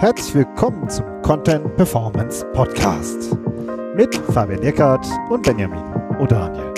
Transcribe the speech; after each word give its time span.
Herzlich 0.00 0.34
willkommen 0.34 0.88
zum 0.88 1.04
Content 1.20 1.76
Performance 1.76 2.46
Podcast 2.54 3.36
mit 3.94 4.14
Fabian 4.32 4.62
Eckert 4.62 5.06
und 5.28 5.42
Benjamin 5.42 5.84
O'Daniel, 6.18 6.72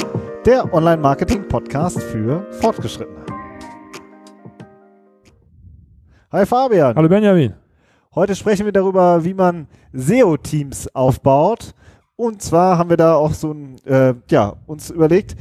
der 0.44 0.74
Online-Marketing-Podcast 0.74 2.02
für 2.02 2.44
Fortgeschrittene. 2.54 3.24
Hi 6.32 6.44
Fabian. 6.44 6.96
Hallo 6.96 7.08
Benjamin. 7.08 7.54
Heute 8.12 8.34
sprechen 8.34 8.64
wir 8.64 8.72
darüber, 8.72 9.22
wie 9.24 9.34
man 9.34 9.68
SEO-Teams 9.92 10.92
aufbaut. 10.92 11.74
Und 12.16 12.42
zwar 12.42 12.76
haben 12.76 12.90
wir 12.90 12.96
da 12.96 13.14
auch 13.14 13.34
so 13.34 13.52
ein, 13.52 13.76
äh, 13.84 14.14
ja, 14.32 14.56
uns 14.66 14.90
überlegt, 14.90 15.36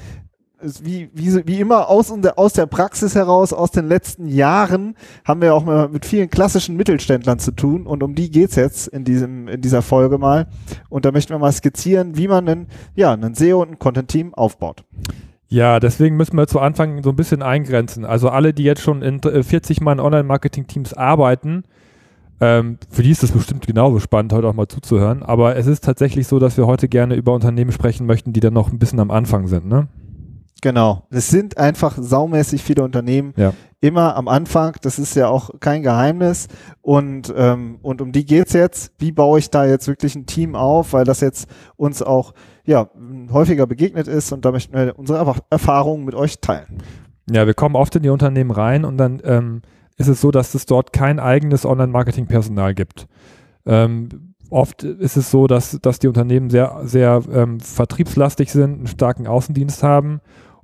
wie, 0.81 1.09
wie, 1.13 1.45
wie 1.47 1.59
immer 1.59 1.89
aus, 1.89 2.13
aus 2.35 2.53
der 2.53 2.65
Praxis 2.65 3.15
heraus, 3.15 3.53
aus 3.53 3.71
den 3.71 3.87
letzten 3.87 4.27
Jahren, 4.27 4.95
haben 5.25 5.41
wir 5.41 5.53
auch 5.53 5.89
mit 5.89 6.05
vielen 6.05 6.29
klassischen 6.29 6.75
Mittelständlern 6.75 7.39
zu 7.39 7.51
tun 7.51 7.85
und 7.87 8.03
um 8.03 8.15
die 8.15 8.31
geht's 8.31 8.55
jetzt 8.55 8.87
in, 8.87 9.03
diesem, 9.03 9.47
in 9.47 9.61
dieser 9.61 9.81
Folge 9.81 10.17
mal. 10.17 10.47
Und 10.89 11.05
da 11.05 11.11
möchten 11.11 11.33
wir 11.33 11.39
mal 11.39 11.51
skizzieren, 11.51 12.17
wie 12.17 12.27
man 12.27 12.47
einen, 12.47 12.67
ja, 12.95 13.13
einen 13.13 13.35
SEO 13.35 13.61
und 13.61 13.71
ein 13.71 13.79
Content-Team 13.79 14.33
aufbaut. 14.33 14.83
Ja, 15.47 15.81
deswegen 15.81 16.15
müssen 16.15 16.37
wir 16.37 16.47
zu 16.47 16.59
Anfang 16.59 17.03
so 17.03 17.09
ein 17.09 17.17
bisschen 17.17 17.41
eingrenzen. 17.41 18.05
Also 18.05 18.29
alle, 18.29 18.53
die 18.53 18.63
jetzt 18.63 18.81
schon 18.81 19.01
in 19.01 19.19
40 19.21 19.81
Mann 19.81 19.99
Online-Marketing-Teams 19.99 20.93
arbeiten, 20.93 21.63
ähm, 22.41 22.77
für 22.89 23.03
die 23.03 23.11
ist 23.11 23.21
es 23.21 23.31
bestimmt 23.31 23.67
genauso 23.67 23.99
spannend, 23.99 24.33
heute 24.33 24.47
auch 24.47 24.53
mal 24.53 24.67
zuzuhören. 24.67 25.21
Aber 25.21 25.55
es 25.55 25.67
ist 25.67 25.83
tatsächlich 25.83 26.27
so, 26.27 26.39
dass 26.39 26.57
wir 26.57 26.65
heute 26.67 26.89
gerne 26.89 27.15
über 27.15 27.33
Unternehmen 27.33 27.71
sprechen 27.71 28.07
möchten, 28.07 28.33
die 28.33 28.39
dann 28.39 28.53
noch 28.53 28.71
ein 28.71 28.79
bisschen 28.79 28.99
am 28.99 29.11
Anfang 29.11 29.47
sind. 29.47 29.67
Ne? 29.67 29.87
Genau. 30.61 31.03
Es 31.09 31.29
sind 31.29 31.57
einfach 31.57 31.97
saumäßig 31.99 32.63
viele 32.63 32.83
Unternehmen. 32.83 33.33
Ja. 33.35 33.53
Immer 33.81 34.15
am 34.15 34.27
Anfang, 34.27 34.75
das 34.83 34.99
ist 34.99 35.15
ja 35.15 35.27
auch 35.27 35.49
kein 35.59 35.81
Geheimnis. 35.81 36.47
Und, 36.81 37.33
ähm, 37.35 37.79
und 37.81 37.99
um 37.99 38.11
die 38.11 38.25
geht's 38.25 38.53
jetzt. 38.53 38.93
Wie 38.99 39.11
baue 39.11 39.39
ich 39.39 39.49
da 39.49 39.65
jetzt 39.65 39.87
wirklich 39.87 40.15
ein 40.15 40.27
Team 40.27 40.55
auf? 40.55 40.93
Weil 40.93 41.03
das 41.03 41.19
jetzt 41.19 41.49
uns 41.77 42.03
auch 42.03 42.33
ja, 42.63 42.89
häufiger 43.31 43.65
begegnet 43.65 44.07
ist 44.07 44.31
und 44.31 44.45
da 44.45 44.51
möchten 44.51 44.75
wir 44.75 44.97
unsere 44.97 45.35
Erfahrungen 45.49 46.05
mit 46.05 46.13
euch 46.13 46.39
teilen. 46.41 46.77
Ja, 47.29 47.47
wir 47.47 47.55
kommen 47.55 47.75
oft 47.75 47.95
in 47.95 48.03
die 48.03 48.09
Unternehmen 48.09 48.51
rein 48.51 48.85
und 48.85 48.97
dann 48.97 49.19
ähm, 49.23 49.61
ist 49.97 50.07
es 50.07 50.21
so, 50.21 50.29
dass 50.29 50.53
es 50.53 50.67
dort 50.67 50.93
kein 50.93 51.19
eigenes 51.19 51.65
Online-Marketing-Personal 51.65 52.75
gibt. 52.75 53.07
Ähm, 53.65 54.35
oft 54.51 54.83
ist 54.83 55.17
es 55.17 55.31
so, 55.31 55.47
dass, 55.47 55.79
dass 55.81 55.97
die 55.97 56.07
Unternehmen 56.07 56.51
sehr, 56.51 56.81
sehr 56.83 57.21
ähm, 57.31 57.59
vertriebslastig 57.59 58.51
sind, 58.51 58.73
einen 58.73 58.87
starken 58.87 59.25
Außendienst 59.25 59.81
haben 59.81 60.21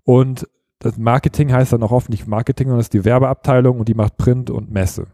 und 0.07 0.47
das 0.79 0.97
Marketing 0.97 1.51
heißt 1.51 1.73
dann 1.73 1.83
auch 1.83 1.91
oft 1.91 2.09
nicht 2.09 2.27
Marketing, 2.27 2.67
sondern 2.67 2.79
das 2.79 2.85
ist 2.85 2.93
die 2.93 3.03
Werbeabteilung 3.03 3.79
und 3.79 3.89
die 3.89 3.93
macht 3.93 4.15
Print 4.15 4.49
und 4.49 4.71
Messe. 4.71 5.07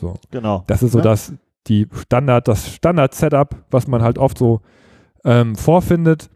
So. 0.00 0.14
Genau. 0.32 0.64
Das 0.66 0.82
ist 0.82 0.90
so 0.90 0.98
ja. 0.98 1.04
das, 1.04 1.32
die 1.68 1.86
Standard, 1.94 2.48
das 2.48 2.74
Standard-Setup, 2.74 3.54
was 3.70 3.86
man 3.86 4.02
halt 4.02 4.18
oft 4.18 4.36
so 4.36 4.60
ähm, 5.24 5.54
vorfindet. 5.54 6.28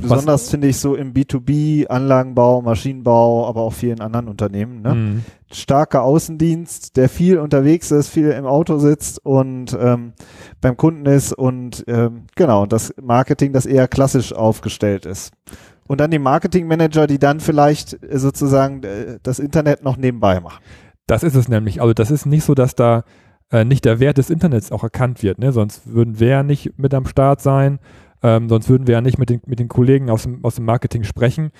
Besonders 0.00 0.48
finde 0.48 0.68
ich 0.68 0.78
so 0.78 0.94
im 0.94 1.12
B2B, 1.12 1.88
Anlagenbau, 1.88 2.62
Maschinenbau, 2.62 3.48
aber 3.48 3.62
auch 3.62 3.72
vielen 3.72 4.00
anderen 4.00 4.28
Unternehmen. 4.28 4.82
Ne? 4.82 4.94
Mhm. 4.94 5.24
Starker 5.50 6.04
Außendienst, 6.04 6.96
der 6.96 7.08
viel 7.08 7.38
unterwegs 7.38 7.90
ist, 7.90 8.10
viel 8.10 8.30
im 8.30 8.46
Auto 8.46 8.78
sitzt 8.78 9.24
und 9.26 9.76
ähm, 9.80 10.12
beim 10.60 10.76
Kunden 10.76 11.04
ist 11.06 11.32
und 11.32 11.84
ähm, 11.88 12.26
genau, 12.36 12.66
das 12.66 12.94
Marketing, 13.02 13.52
das 13.52 13.66
eher 13.66 13.88
klassisch 13.88 14.32
aufgestellt 14.32 15.04
ist. 15.04 15.32
Und 15.88 16.00
dann 16.00 16.10
die 16.10 16.18
Marketingmanager, 16.18 17.06
die 17.06 17.18
dann 17.18 17.40
vielleicht 17.40 17.94
äh, 18.04 18.18
sozusagen 18.18 18.84
äh, 18.84 19.18
das 19.22 19.40
Internet 19.40 19.82
noch 19.82 19.96
nebenbei 19.96 20.38
machen. 20.38 20.62
Das 21.06 21.22
ist 21.22 21.34
es 21.34 21.48
nämlich. 21.48 21.80
Also 21.80 21.94
das 21.94 22.10
ist 22.10 22.26
nicht 22.26 22.44
so, 22.44 22.54
dass 22.54 22.76
da 22.76 23.02
äh, 23.50 23.64
nicht 23.64 23.84
der 23.86 23.98
Wert 23.98 24.18
des 24.18 24.30
Internets 24.30 24.70
auch 24.70 24.82
erkannt 24.82 25.22
wird. 25.22 25.38
Ne? 25.38 25.50
Sonst 25.50 25.92
würden 25.92 26.20
wir 26.20 26.28
ja 26.28 26.42
nicht 26.42 26.78
mit 26.78 26.92
am 26.92 27.06
Start 27.06 27.40
sein. 27.40 27.80
Ähm, 28.22 28.48
sonst 28.48 28.68
würden 28.68 28.86
wir 28.86 28.92
ja 28.94 29.00
nicht 29.00 29.18
mit 29.18 29.30
den, 29.30 29.40
mit 29.46 29.58
den 29.58 29.68
Kollegen 29.68 30.10
aus 30.10 30.24
dem, 30.24 30.44
aus 30.44 30.56
dem 30.56 30.66
Marketing 30.66 31.04
sprechen. 31.04 31.50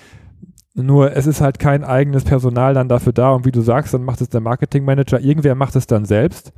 Nur 0.75 1.15
es 1.15 1.25
ist 1.25 1.41
halt 1.41 1.57
kein 1.57 1.83
eigenes 1.83 2.23
Personal 2.23 2.75
dann 2.75 2.87
dafür 2.87 3.13
da. 3.13 3.31
Und 3.31 3.45
wie 3.45 3.51
du 3.51 3.61
sagst, 3.61 3.93
dann 3.95 4.03
macht 4.03 4.21
es 4.21 4.29
der 4.29 4.41
Marketingmanager. 4.41 5.19
Irgendwer 5.19 5.55
macht 5.55 5.75
es 5.75 5.87
dann 5.87 6.05
selbst. 6.05 6.53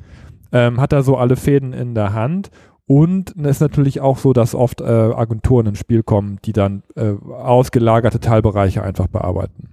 Ähm, 0.51 0.81
hat 0.81 0.91
da 0.91 1.01
so 1.01 1.15
alle 1.15 1.37
Fäden 1.37 1.71
in 1.71 1.95
der 1.95 2.13
Hand 2.13 2.51
und 2.91 3.33
es 3.37 3.51
ist 3.51 3.61
natürlich 3.61 4.01
auch 4.01 4.17
so, 4.17 4.33
dass 4.33 4.53
oft 4.53 4.81
äh, 4.81 4.83
Agenturen 4.83 5.67
ins 5.67 5.79
Spiel 5.79 6.03
kommen, 6.03 6.39
die 6.43 6.51
dann 6.51 6.83
äh, 6.97 7.13
ausgelagerte 7.31 8.19
Teilbereiche 8.19 8.83
einfach 8.83 9.07
bearbeiten. 9.07 9.69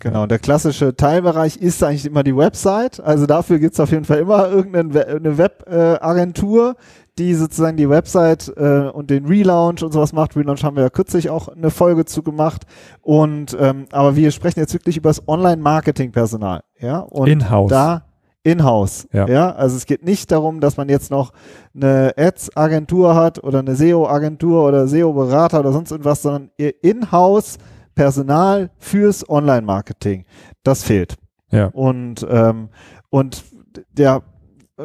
Genau, 0.00 0.26
der 0.26 0.38
klassische 0.38 0.94
Teilbereich 0.94 1.56
ist 1.56 1.82
eigentlich 1.82 2.04
immer 2.04 2.22
die 2.22 2.36
Website. 2.36 3.00
Also 3.00 3.24
dafür 3.24 3.58
gibt 3.58 3.72
es 3.72 3.80
auf 3.80 3.90
jeden 3.90 4.04
Fall 4.04 4.18
immer 4.18 4.50
irgendeine 4.50 5.38
Webagentur, 5.38 6.76
die 7.18 7.32
sozusagen 7.32 7.78
die 7.78 7.88
Website 7.88 8.52
äh, 8.54 8.90
und 8.90 9.08
den 9.08 9.24
Relaunch 9.24 9.82
und 9.82 9.92
sowas 9.92 10.12
macht. 10.12 10.36
Relaunch 10.36 10.62
haben 10.62 10.76
wir 10.76 10.82
ja 10.82 10.90
kürzlich 10.90 11.30
auch 11.30 11.48
eine 11.48 11.70
Folge 11.70 12.04
zu 12.04 12.22
gemacht. 12.22 12.64
Und 13.00 13.56
ähm, 13.58 13.86
aber 13.92 14.14
wir 14.14 14.30
sprechen 14.30 14.60
jetzt 14.60 14.74
wirklich 14.74 14.98
über 14.98 15.08
das 15.08 15.26
Online-Marketing-Personal. 15.26 16.64
Ja, 16.78 16.98
und 16.98 17.28
In-house. 17.28 17.70
da 17.70 18.11
in-house. 18.44 19.08
Ja. 19.12 19.26
ja. 19.28 19.50
Also 19.52 19.76
es 19.76 19.86
geht 19.86 20.04
nicht 20.04 20.30
darum, 20.30 20.60
dass 20.60 20.76
man 20.76 20.88
jetzt 20.88 21.10
noch 21.10 21.32
eine 21.74 22.14
Ads-Agentur 22.16 23.14
hat 23.14 23.42
oder 23.42 23.60
eine 23.60 23.76
SEO-Agentur 23.76 24.66
oder 24.66 24.88
SEO-Berater 24.88 25.60
oder 25.60 25.72
sonst 25.72 25.90
irgendwas, 25.90 26.22
sondern 26.22 26.50
ihr 26.56 26.74
in-house 26.82 27.58
Personal 27.94 28.70
fürs 28.78 29.28
Online-Marketing. 29.28 30.24
Das 30.62 30.82
fehlt. 30.82 31.16
Ja. 31.50 31.66
Und, 31.66 32.26
ähm, 32.28 32.68
und 33.10 33.44
der, 33.92 34.22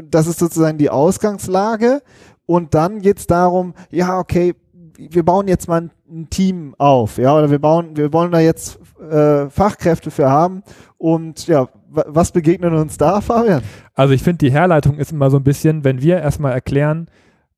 das 0.09 0.27
ist 0.27 0.39
sozusagen 0.39 0.77
die 0.77 0.89
Ausgangslage. 0.89 2.01
Und 2.45 2.73
dann 2.73 3.01
geht 3.01 3.19
es 3.19 3.27
darum, 3.27 3.73
ja, 3.89 4.19
okay, 4.19 4.53
wir 4.97 5.23
bauen 5.23 5.47
jetzt 5.47 5.67
mal 5.67 5.81
ein, 5.81 5.91
ein, 6.09 6.29
Team 6.29 6.75
auf, 6.77 7.17
ja, 7.17 7.35
oder 7.35 7.51
wir 7.51 7.59
bauen, 7.59 7.95
wir 7.95 8.11
wollen 8.13 8.31
da 8.31 8.39
jetzt 8.39 8.79
äh, 8.99 9.49
Fachkräfte 9.49 10.09
für 10.09 10.29
haben 10.29 10.63
und 10.97 11.45
ja, 11.47 11.67
was 11.89 12.31
begegnet 12.31 12.73
uns 12.73 12.97
da, 12.97 13.21
Fabian? 13.21 13.61
Also 13.93 14.13
ich 14.13 14.23
finde, 14.23 14.39
die 14.39 14.51
Herleitung 14.51 14.97
ist 14.97 15.11
immer 15.11 15.29
so 15.29 15.37
ein 15.37 15.43
bisschen, 15.43 15.83
wenn 15.83 16.01
wir 16.01 16.19
erstmal 16.19 16.53
erklären, 16.53 17.07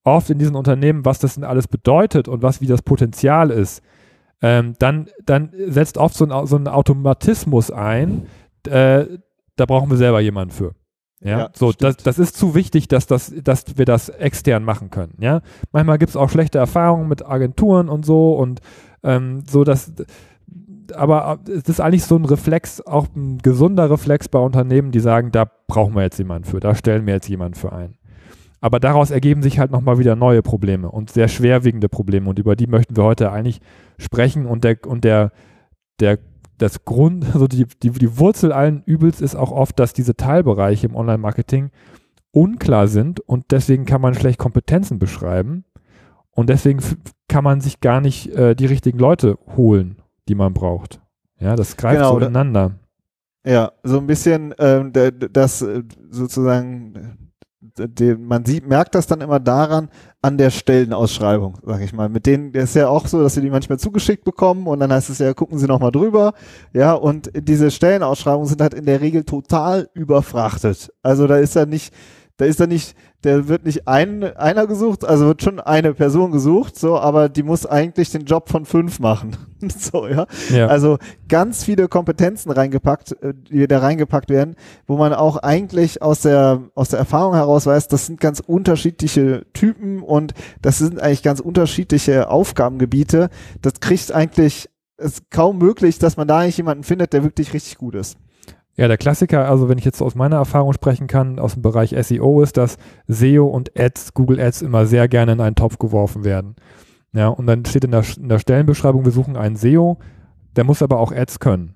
oft 0.03 0.29
in 0.29 0.39
diesen 0.39 0.55
Unternehmen, 0.55 1.05
was 1.05 1.19
das 1.19 1.35
denn 1.35 1.43
alles 1.43 1.67
bedeutet 1.67 2.27
und 2.27 2.41
was 2.41 2.61
wie 2.61 2.67
das 2.67 2.81
Potenzial 2.81 3.51
ist, 3.51 3.81
ähm, 4.41 4.75
dann, 4.79 5.09
dann 5.25 5.51
setzt 5.67 5.97
oft 5.97 6.15
so 6.15 6.25
ein, 6.25 6.47
so 6.47 6.55
ein 6.55 6.67
Automatismus 6.67 7.71
ein, 7.71 8.27
äh, 8.67 9.05
da 9.55 9.65
brauchen 9.65 9.89
wir 9.89 9.97
selber 9.97 10.21
jemanden 10.21 10.53
für. 10.53 10.73
Ja, 11.21 11.37
ja 11.37 11.49
so, 11.53 11.73
das, 11.73 11.97
das 11.97 12.17
ist 12.17 12.37
zu 12.37 12.55
wichtig, 12.55 12.87
dass, 12.87 13.05
das, 13.05 13.33
dass 13.43 13.77
wir 13.77 13.85
das 13.85 14.07
extern 14.07 14.63
machen 14.63 14.89
können. 14.89 15.15
Ja, 15.19 15.41
manchmal 15.71 15.97
gibt 15.97 16.11
es 16.11 16.15
auch 16.15 16.29
schlechte 16.29 16.57
Erfahrungen 16.57 17.09
mit 17.09 17.25
Agenturen 17.25 17.89
und 17.89 18.05
so 18.05 18.33
und 18.33 18.61
ähm, 19.03 19.43
so, 19.49 19.65
dass 19.65 19.91
aber 20.93 21.39
es 21.47 21.69
ist 21.69 21.79
eigentlich 21.79 22.03
so 22.03 22.15
ein 22.15 22.25
Reflex, 22.25 22.81
auch 22.81 23.07
ein 23.15 23.39
gesunder 23.39 23.89
Reflex 23.89 24.27
bei 24.27 24.39
Unternehmen, 24.39 24.91
die 24.91 24.99
sagen, 24.99 25.31
da 25.31 25.49
brauchen 25.67 25.95
wir 25.95 26.03
jetzt 26.03 26.17
jemanden 26.17 26.45
für, 26.45 26.59
da 26.59 26.75
stellen 26.75 27.05
wir 27.05 27.13
jetzt 27.13 27.29
jemanden 27.29 27.55
für 27.55 27.71
ein. 27.71 27.95
Aber 28.61 28.79
daraus 28.79 29.09
ergeben 29.09 29.41
sich 29.41 29.59
halt 29.59 29.71
nochmal 29.71 29.99
wieder 29.99 30.15
neue 30.15 30.41
Probleme 30.41 30.91
und 30.91 31.09
sehr 31.09 31.27
schwerwiegende 31.27 31.87
Probleme 31.87 32.29
und 32.29 32.39
über 32.39 32.55
die 32.55 32.67
möchten 32.67 32.97
wir 32.97 33.03
heute 33.03 33.31
eigentlich 33.31 33.61
sprechen 33.97 34.45
und 34.45 34.63
der, 34.63 34.77
und 34.85 35.03
der, 35.03 35.31
der, 35.99 36.19
das 36.57 36.83
Grund, 36.83 37.25
also 37.33 37.47
die, 37.47 37.65
die, 37.81 37.91
die 37.91 38.17
Wurzel 38.17 38.51
allen 38.51 38.83
Übels 38.85 39.21
ist 39.21 39.35
auch 39.35 39.51
oft, 39.51 39.79
dass 39.79 39.93
diese 39.93 40.15
Teilbereiche 40.15 40.87
im 40.87 40.95
Online-Marketing 40.95 41.71
unklar 42.31 42.87
sind 42.87 43.21
und 43.21 43.45
deswegen 43.51 43.85
kann 43.85 44.01
man 44.01 44.13
schlecht 44.13 44.39
Kompetenzen 44.39 44.99
beschreiben 44.99 45.63
und 46.31 46.49
deswegen 46.49 46.79
kann 47.29 47.43
man 47.43 47.61
sich 47.61 47.79
gar 47.79 48.01
nicht 48.01 48.35
äh, 48.35 48.55
die 48.55 48.65
richtigen 48.65 48.99
Leute 48.99 49.37
holen 49.55 50.01
die 50.29 50.35
man 50.35 50.53
braucht. 50.53 51.01
Ja, 51.39 51.55
das 51.55 51.75
greift 51.75 51.97
genau, 51.97 52.11
so 52.11 52.17
ineinander. 52.19 52.79
Ja, 53.45 53.71
so 53.83 53.97
ein 53.97 54.07
bisschen, 54.07 54.53
ähm, 54.59 54.91
das 54.93 55.61
äh, 55.61 55.83
sozusagen, 56.09 57.31
die, 57.61 58.15
man 58.15 58.45
sieht, 58.45 58.67
merkt 58.67 58.93
das 58.95 59.07
dann 59.07 59.21
immer 59.21 59.39
daran, 59.39 59.89
an 60.21 60.37
der 60.37 60.49
Stellenausschreibung, 60.49 61.57
sag 61.63 61.81
ich 61.81 61.93
mal. 61.93 62.09
Mit 62.09 62.25
denen 62.25 62.53
ist 62.53 62.75
ja 62.75 62.89
auch 62.89 63.07
so, 63.07 63.21
dass 63.23 63.35
sie 63.35 63.41
die 63.41 63.49
manchmal 63.49 63.79
zugeschickt 63.79 64.25
bekommen 64.25 64.67
und 64.67 64.79
dann 64.79 64.91
heißt 64.91 65.09
es 65.09 65.19
ja, 65.19 65.33
gucken 65.33 65.57
Sie 65.57 65.67
nochmal 65.67 65.91
drüber. 65.91 66.33
Ja, 66.73 66.93
und 66.93 67.31
diese 67.35 67.71
Stellenausschreibungen 67.71 68.47
sind 68.47 68.61
halt 68.61 68.73
in 68.73 68.85
der 68.85 69.01
Regel 69.01 69.23
total 69.23 69.89
überfrachtet. 69.93 70.91
Also 71.01 71.25
da 71.25 71.37
ist 71.37 71.55
ja 71.55 71.65
nicht, 71.65 71.93
da 72.39 72.45
ist 72.45 72.61
da 72.61 72.67
nicht, 72.67 72.95
der 73.25 73.49
wird 73.49 73.65
nicht 73.65 73.85
ein, 73.85 74.23
einer 74.23 74.65
gesucht, 74.65 75.03
also 75.03 75.25
wird 75.25 75.43
schon 75.43 75.59
eine 75.59 75.93
Person 75.93 76.31
gesucht, 76.31 76.79
so, 76.79 76.97
aber 76.97 77.27
die 77.27 77.43
muss 77.43 77.65
eigentlich 77.65 78.11
den 78.11 78.23
Job 78.23 78.47
von 78.47 78.63
fünf 78.65 78.99
machen. 79.01 79.35
so, 79.77 80.07
ja? 80.07 80.25
ja. 80.49 80.67
Also 80.67 80.99
ganz 81.27 81.65
viele 81.65 81.89
Kompetenzen 81.89 82.49
reingepackt, 82.49 83.21
äh, 83.21 83.33
die 83.33 83.67
da 83.67 83.79
reingepackt 83.79 84.29
werden, 84.29 84.55
wo 84.87 84.95
man 84.95 85.13
auch 85.13 85.35
eigentlich 85.35 86.01
aus 86.01 86.21
der, 86.21 86.61
aus 86.75 86.87
der 86.87 86.99
Erfahrung 86.99 87.33
heraus 87.33 87.65
weiß, 87.65 87.89
das 87.89 88.05
sind 88.05 88.21
ganz 88.21 88.39
unterschiedliche 88.39 89.45
Typen 89.51 90.01
und 90.01 90.33
das 90.61 90.77
sind 90.77 91.01
eigentlich 91.01 91.23
ganz 91.23 91.41
unterschiedliche 91.41 92.29
Aufgabengebiete. 92.29 93.27
Das 93.61 93.81
kriegt 93.81 94.13
eigentlich, 94.13 94.69
ist 94.97 95.29
kaum 95.29 95.57
möglich, 95.57 95.99
dass 95.99 96.15
man 96.15 96.29
da 96.29 96.39
eigentlich 96.39 96.55
jemanden 96.55 96.85
findet, 96.85 97.11
der 97.11 97.23
wirklich 97.23 97.53
richtig 97.53 97.77
gut 97.77 97.95
ist. 97.95 98.17
Ja, 98.79 98.87
der 98.87 98.97
Klassiker, 98.97 99.49
also 99.49 99.67
wenn 99.67 99.77
ich 99.77 99.83
jetzt 99.83 100.01
aus 100.01 100.15
meiner 100.15 100.37
Erfahrung 100.37 100.71
sprechen 100.71 101.07
kann, 101.07 101.37
aus 101.37 101.55
dem 101.55 101.61
Bereich 101.61 101.93
SEO, 101.99 102.41
ist, 102.41 102.55
dass 102.55 102.77
SEO 103.07 103.45
und 103.45 103.77
Ads, 103.77 104.13
Google 104.13 104.39
Ads 104.39 104.61
immer 104.61 104.85
sehr 104.85 105.09
gerne 105.09 105.33
in 105.33 105.41
einen 105.41 105.57
Topf 105.57 105.79
geworfen 105.79 106.23
werden. 106.23 106.55
Ja, 107.11 107.27
und 107.27 107.45
dann 107.45 107.65
steht 107.65 107.83
in 107.83 107.91
der, 107.91 108.05
in 108.15 108.29
der 108.29 108.39
Stellenbeschreibung, 108.39 109.03
wir 109.03 109.11
suchen 109.11 109.35
einen 109.35 109.57
SEO, 109.57 109.97
der 110.55 110.63
muss 110.63 110.81
aber 110.81 110.97
auch 110.99 111.11
Ads 111.11 111.41
können. 111.41 111.75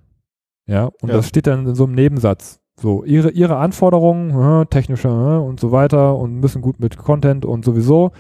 Ja, 0.66 0.92
und 1.02 1.10
ja. 1.10 1.16
das 1.16 1.28
steht 1.28 1.46
dann 1.46 1.68
in 1.68 1.76
so 1.76 1.84
einem 1.84 1.94
Nebensatz. 1.94 2.62
So, 2.80 3.04
ihre, 3.04 3.32
ihre 3.32 3.58
Anforderungen, 3.58 4.70
technische 4.70 5.42
und 5.42 5.60
so 5.60 5.74
weiter 5.74 6.16
und 6.16 6.36
müssen 6.36 6.62
gut 6.62 6.80
mit 6.80 6.98
Content 6.98 7.44
und 7.44 7.66
sowieso 7.66 8.12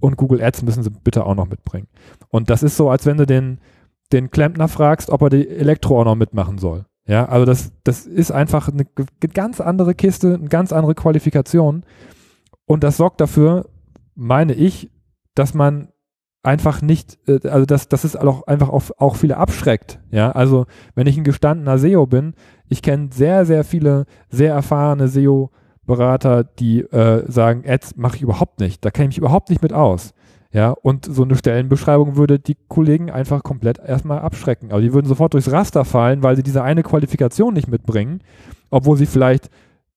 und 0.00 0.16
Google 0.16 0.42
Ads 0.42 0.62
müssen 0.62 0.82
sie 0.82 0.90
bitte 0.90 1.26
auch 1.26 1.36
noch 1.36 1.48
mitbringen. 1.48 1.86
Und 2.28 2.50
das 2.50 2.64
ist 2.64 2.76
so, 2.76 2.90
als 2.90 3.06
wenn 3.06 3.18
du 3.18 3.24
den, 3.24 3.60
den 4.12 4.32
Klempner 4.32 4.66
fragst, 4.66 5.10
ob 5.10 5.22
er 5.22 5.30
die 5.30 5.48
Elektro 5.48 6.00
auch 6.00 6.04
noch 6.04 6.16
mitmachen 6.16 6.58
soll. 6.58 6.86
Ja, 7.06 7.26
also 7.26 7.44
das, 7.44 7.72
das 7.84 8.06
ist 8.06 8.30
einfach 8.30 8.68
eine 8.68 8.86
ganz 9.34 9.60
andere 9.60 9.94
Kiste, 9.94 10.34
eine 10.34 10.48
ganz 10.48 10.72
andere 10.72 10.94
Qualifikation. 10.94 11.84
Und 12.64 12.84
das 12.84 12.96
sorgt 12.96 13.20
dafür, 13.20 13.68
meine 14.14 14.54
ich, 14.54 14.90
dass 15.34 15.54
man 15.54 15.88
einfach 16.42 16.82
nicht, 16.82 17.18
äh, 17.28 17.46
also 17.48 17.66
dass, 17.66 17.88
dass 17.88 18.04
es 18.04 18.16
auch 18.16 18.46
einfach 18.46 18.68
auch, 18.68 18.84
auch 18.98 19.16
viele 19.16 19.36
abschreckt. 19.36 20.00
Ja, 20.10 20.32
also 20.32 20.66
wenn 20.94 21.06
ich 21.06 21.16
ein 21.16 21.24
gestandener 21.24 21.78
SEO 21.78 22.06
bin, 22.06 22.34
ich 22.68 22.82
kenne 22.82 23.10
sehr, 23.12 23.46
sehr 23.46 23.64
viele 23.64 24.06
sehr 24.28 24.54
erfahrene 24.54 25.08
SEO-Berater, 25.08 26.44
die 26.44 26.80
äh, 26.80 27.30
sagen, 27.30 27.64
Ads 27.66 27.96
mache 27.96 28.16
ich 28.16 28.22
überhaupt 28.22 28.60
nicht, 28.60 28.84
da 28.84 28.90
kenne 28.90 29.04
ich 29.04 29.16
mich 29.16 29.18
überhaupt 29.18 29.50
nicht 29.50 29.62
mit 29.62 29.72
aus. 29.72 30.14
Ja, 30.52 30.70
und 30.70 31.06
so 31.06 31.22
eine 31.22 31.34
Stellenbeschreibung 31.34 32.16
würde 32.16 32.38
die 32.38 32.58
Kollegen 32.68 33.10
einfach 33.10 33.42
komplett 33.42 33.78
erstmal 33.78 34.18
abschrecken. 34.18 34.70
Also 34.70 34.82
die 34.82 34.92
würden 34.92 35.06
sofort 35.06 35.32
durchs 35.32 35.50
Raster 35.50 35.86
fallen, 35.86 36.22
weil 36.22 36.36
sie 36.36 36.42
diese 36.42 36.62
eine 36.62 36.82
Qualifikation 36.82 37.54
nicht 37.54 37.68
mitbringen, 37.68 38.22
obwohl 38.70 38.98
sie 38.98 39.06
vielleicht 39.06 39.48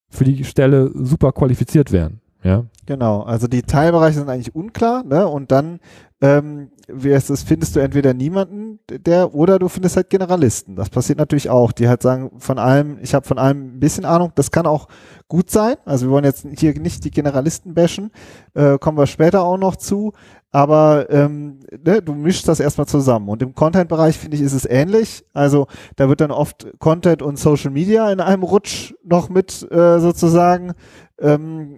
für 0.10 0.24
die 0.24 0.46
Stelle 0.46 0.92
super 0.94 1.34
qualifiziert 1.34 1.92
wären. 1.92 2.22
Ja. 2.46 2.66
Genau, 2.86 3.24
also 3.24 3.48
die 3.48 3.64
Teilbereiche 3.64 4.20
sind 4.20 4.30
eigentlich 4.30 4.54
unklar, 4.54 5.04
ne? 5.04 5.28
Und 5.28 5.52
dann 5.52 5.80
ähm, 6.22 6.70
wie 6.88 7.14
heißt 7.14 7.30
das, 7.30 7.44
findest 7.44 7.76
du 7.76 7.82
entweder 7.82 8.14
niemanden, 8.14 8.80
der, 8.90 9.34
oder 9.36 9.60
du 9.60 9.68
findest 9.68 9.98
halt 9.98 10.10
Generalisten. 10.10 10.76
Das 10.76 10.90
passiert 10.90 11.20
natürlich 11.20 11.50
auch, 11.50 11.72
die 11.72 11.88
halt 11.90 12.02
sagen, 12.02 12.32
von 12.38 12.58
allem, 12.58 13.00
ich 13.02 13.14
habe 13.14 13.28
von 13.28 13.38
allem 13.38 13.76
ein 13.76 13.80
bisschen 13.80 14.06
Ahnung, 14.06 14.32
das 14.36 14.50
kann 14.50 14.66
auch 14.66 14.88
gut 15.28 15.50
sein. 15.50 15.76
Also 15.86 16.08
wir 16.08 16.12
wollen 16.12 16.24
jetzt 16.24 16.48
hier 16.58 16.80
nicht 16.80 17.04
die 17.04 17.12
Generalisten 17.12 17.74
bashen, 17.74 18.12
äh, 18.54 18.78
kommen 18.78 18.98
wir 18.98 19.08
später 19.08 19.44
auch 19.44 19.58
noch 19.58 19.76
zu. 19.76 20.14
Aber 20.52 21.10
ähm, 21.10 21.60
ne, 21.84 22.02
du 22.02 22.14
mischst 22.14 22.48
das 22.48 22.62
erstmal 22.62 22.88
zusammen. 22.88 23.28
Und 23.28 23.42
im 23.42 23.54
Content-Bereich 23.54 24.18
finde 24.18 24.38
ich, 24.38 24.42
ist 24.42 24.54
es 24.54 24.66
ähnlich. 24.66 25.26
Also 25.34 25.68
da 25.98 26.08
wird 26.08 26.22
dann 26.22 26.32
oft 26.32 26.68
Content 26.80 27.22
und 27.22 27.38
Social 27.38 27.72
Media 27.72 28.10
in 28.10 28.22
einem 28.22 28.44
Rutsch 28.44 28.94
noch 29.04 29.28
mit 29.28 29.70
äh, 29.70 30.00
sozusagen 30.00 30.72
ähm, 31.20 31.78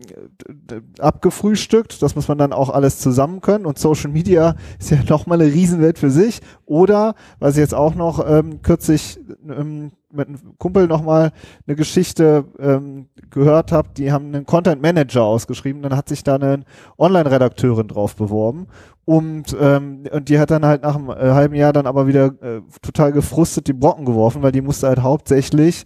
abgefrühstückt. 1.00 2.02
Das 2.02 2.16
muss 2.16 2.28
man 2.28 2.38
dann 2.38 2.54
auch 2.54 2.70
alles 2.70 3.00
zusammen 3.00 3.42
können. 3.42 3.66
Und 3.66 3.80
Social 3.80 4.12
Media 4.12 4.56
ist 4.80 4.92
ja 4.92 4.98
nochmal 5.10 5.42
eine 5.42 5.52
Riesenwelt 5.52 6.00
für 6.00 6.12
sich. 6.12 6.42
Oder, 6.66 7.16
was 7.40 7.56
ich 7.56 7.62
jetzt 7.62 7.76
auch 7.76 7.96
noch 7.96 8.26
ähm, 8.28 8.62
kürzlich 8.62 9.20
ähm, 9.48 9.92
mit 10.12 10.28
einem 10.30 10.58
Kumpel 10.58 10.88
nochmal 10.88 11.32
eine 11.68 11.76
Geschichte 11.76 12.46
ähm, 12.60 13.08
gehört 13.30 13.72
habe, 13.72 13.90
die 13.96 14.12
haben 14.12 14.28
einen 14.28 14.46
Content 14.46 14.82
Manager 14.82 15.24
ausgeschrieben, 15.24 15.82
dann 15.82 15.96
hat 15.96 16.08
sich 16.08 16.24
da 16.24 16.36
eine 16.36 16.64
Online-Redakteurin 16.98 17.90
drauf 17.90 18.16
beworben 18.16 18.68
und, 19.04 19.56
ähm, 19.60 20.04
und 20.12 20.30
die 20.30 20.40
hat 20.40 20.52
dann 20.52 20.66
halt 20.66 20.84
nach 20.84 20.96
einem 20.96 21.10
äh, 21.10 21.32
halben 21.32 21.56
Jahr 21.56 21.72
dann 21.72 21.88
aber 21.88 22.08
wieder 22.08 22.34
äh, 22.42 22.62
total 22.82 23.12
gefrustet 23.12 23.68
die 23.68 23.74
Brocken 23.74 24.06
geworfen, 24.06 24.42
weil 24.42 24.52
die 24.52 24.62
musste 24.62 24.88
halt 24.88 25.02
hauptsächlich 25.02 25.86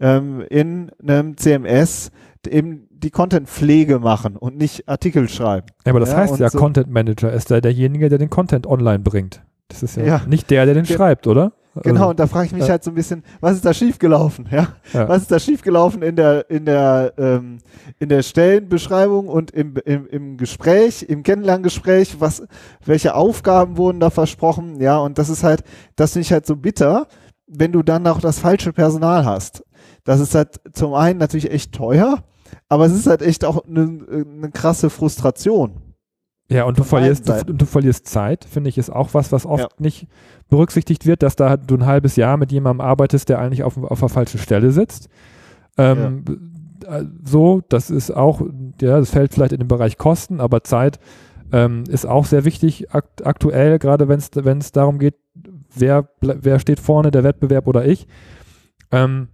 ähm, 0.00 0.42
in 0.48 0.90
einem 1.02 1.36
CMS 1.36 2.10
eben 2.48 2.88
die 3.02 3.10
Content-Pflege 3.10 3.98
machen 3.98 4.36
und 4.36 4.56
nicht 4.56 4.88
Artikel 4.88 5.28
schreiben. 5.28 5.66
Ja, 5.84 5.90
aber 5.90 6.00
das 6.00 6.10
ja, 6.10 6.18
heißt 6.18 6.38
ja, 6.38 6.50
so 6.50 6.58
Content 6.58 6.90
Manager 6.90 7.32
ist 7.32 7.50
da 7.50 7.60
derjenige, 7.60 8.08
der 8.08 8.18
den 8.18 8.30
Content 8.30 8.66
online 8.66 9.00
bringt. 9.00 9.42
Das 9.68 9.82
ist 9.82 9.96
ja, 9.96 10.04
ja. 10.04 10.22
nicht 10.26 10.50
der, 10.50 10.66
der 10.66 10.74
den 10.74 10.84
Ge 10.84 10.96
schreibt, 10.96 11.26
oder? 11.26 11.52
Genau, 11.82 12.00
also, 12.00 12.10
und 12.10 12.20
da 12.20 12.26
frage 12.26 12.46
ich 12.46 12.52
mich 12.52 12.64
ja. 12.64 12.70
halt 12.70 12.84
so 12.84 12.90
ein 12.90 12.94
bisschen, 12.94 13.24
was 13.40 13.54
ist 13.54 13.64
da 13.64 13.72
schiefgelaufen, 13.72 14.46
ja? 14.50 14.68
ja? 14.92 15.08
Was 15.08 15.22
ist 15.22 15.32
da 15.32 15.38
schiefgelaufen 15.38 16.02
in 16.02 16.16
der, 16.16 16.50
in 16.50 16.66
der, 16.66 17.14
ähm, 17.16 17.58
in 17.98 18.10
der 18.10 18.22
Stellenbeschreibung 18.22 19.26
und 19.26 19.52
im, 19.52 19.76
im, 19.86 20.06
im 20.06 20.36
Gespräch, 20.36 21.02
im 21.08 21.22
Kennenlerngespräch, 21.22 22.20
was, 22.20 22.46
welche 22.84 23.14
Aufgaben 23.14 23.78
wurden 23.78 24.00
da 24.00 24.10
versprochen, 24.10 24.80
ja? 24.82 24.98
Und 24.98 25.16
das 25.16 25.30
ist 25.30 25.44
halt, 25.44 25.64
das 25.96 26.12
finde 26.12 26.26
ich 26.26 26.32
halt 26.32 26.46
so 26.46 26.56
bitter, 26.56 27.06
wenn 27.46 27.72
du 27.72 27.82
dann 27.82 28.06
auch 28.06 28.20
das 28.20 28.38
falsche 28.38 28.74
Personal 28.74 29.24
hast. 29.24 29.64
Das 30.04 30.20
ist 30.20 30.34
halt 30.34 30.60
zum 30.74 30.92
einen 30.92 31.18
natürlich 31.18 31.50
echt 31.50 31.72
teuer, 31.72 32.18
aber 32.68 32.86
es 32.86 32.92
ist 32.92 33.06
halt 33.06 33.22
echt 33.22 33.44
auch 33.44 33.64
eine, 33.66 34.00
eine 34.10 34.50
krasse 34.50 34.90
Frustration. 34.90 35.80
Ja, 36.48 36.64
und 36.64 36.78
du 36.78 36.84
verlierst, 36.84 37.28
du, 37.28 37.32
und 37.46 37.62
du 37.62 37.66
verlierst 37.66 38.06
Zeit, 38.06 38.44
finde 38.44 38.68
ich, 38.68 38.76
ist 38.76 38.90
auch 38.90 39.14
was, 39.14 39.32
was 39.32 39.46
oft 39.46 39.62
ja. 39.62 39.68
nicht 39.78 40.06
berücksichtigt 40.50 41.06
wird, 41.06 41.22
dass 41.22 41.34
da 41.34 41.56
du 41.56 41.76
ein 41.76 41.86
halbes 41.86 42.16
Jahr 42.16 42.36
mit 42.36 42.52
jemandem 42.52 42.82
arbeitest, 42.82 43.30
der 43.30 43.38
eigentlich 43.38 43.62
auf, 43.62 43.78
auf 43.78 44.00
der 44.00 44.08
falschen 44.10 44.38
Stelle 44.38 44.70
sitzt. 44.70 45.08
Ähm, 45.78 46.24
ja. 46.84 46.98
Äh, 46.98 47.06
so, 47.24 47.62
das 47.68 47.88
ist 47.88 48.10
auch, 48.10 48.42
ja, 48.80 48.98
das 48.98 49.10
fällt 49.10 49.32
vielleicht 49.32 49.52
in 49.52 49.60
den 49.60 49.68
Bereich 49.68 49.96
Kosten, 49.96 50.40
aber 50.40 50.62
Zeit 50.62 50.98
ähm, 51.52 51.84
ist 51.88 52.06
auch 52.06 52.26
sehr 52.26 52.44
wichtig 52.44 52.92
akt 52.94 53.24
aktuell, 53.24 53.78
gerade 53.78 54.08
wenn 54.08 54.58
es 54.58 54.72
darum 54.72 54.98
geht, 54.98 55.14
wer, 55.74 56.08
wer 56.20 56.58
steht 56.58 56.80
vorne, 56.80 57.10
der 57.10 57.24
Wettbewerb 57.24 57.66
oder 57.66 57.86
ich. 57.86 58.06
Ähm, 58.90 59.28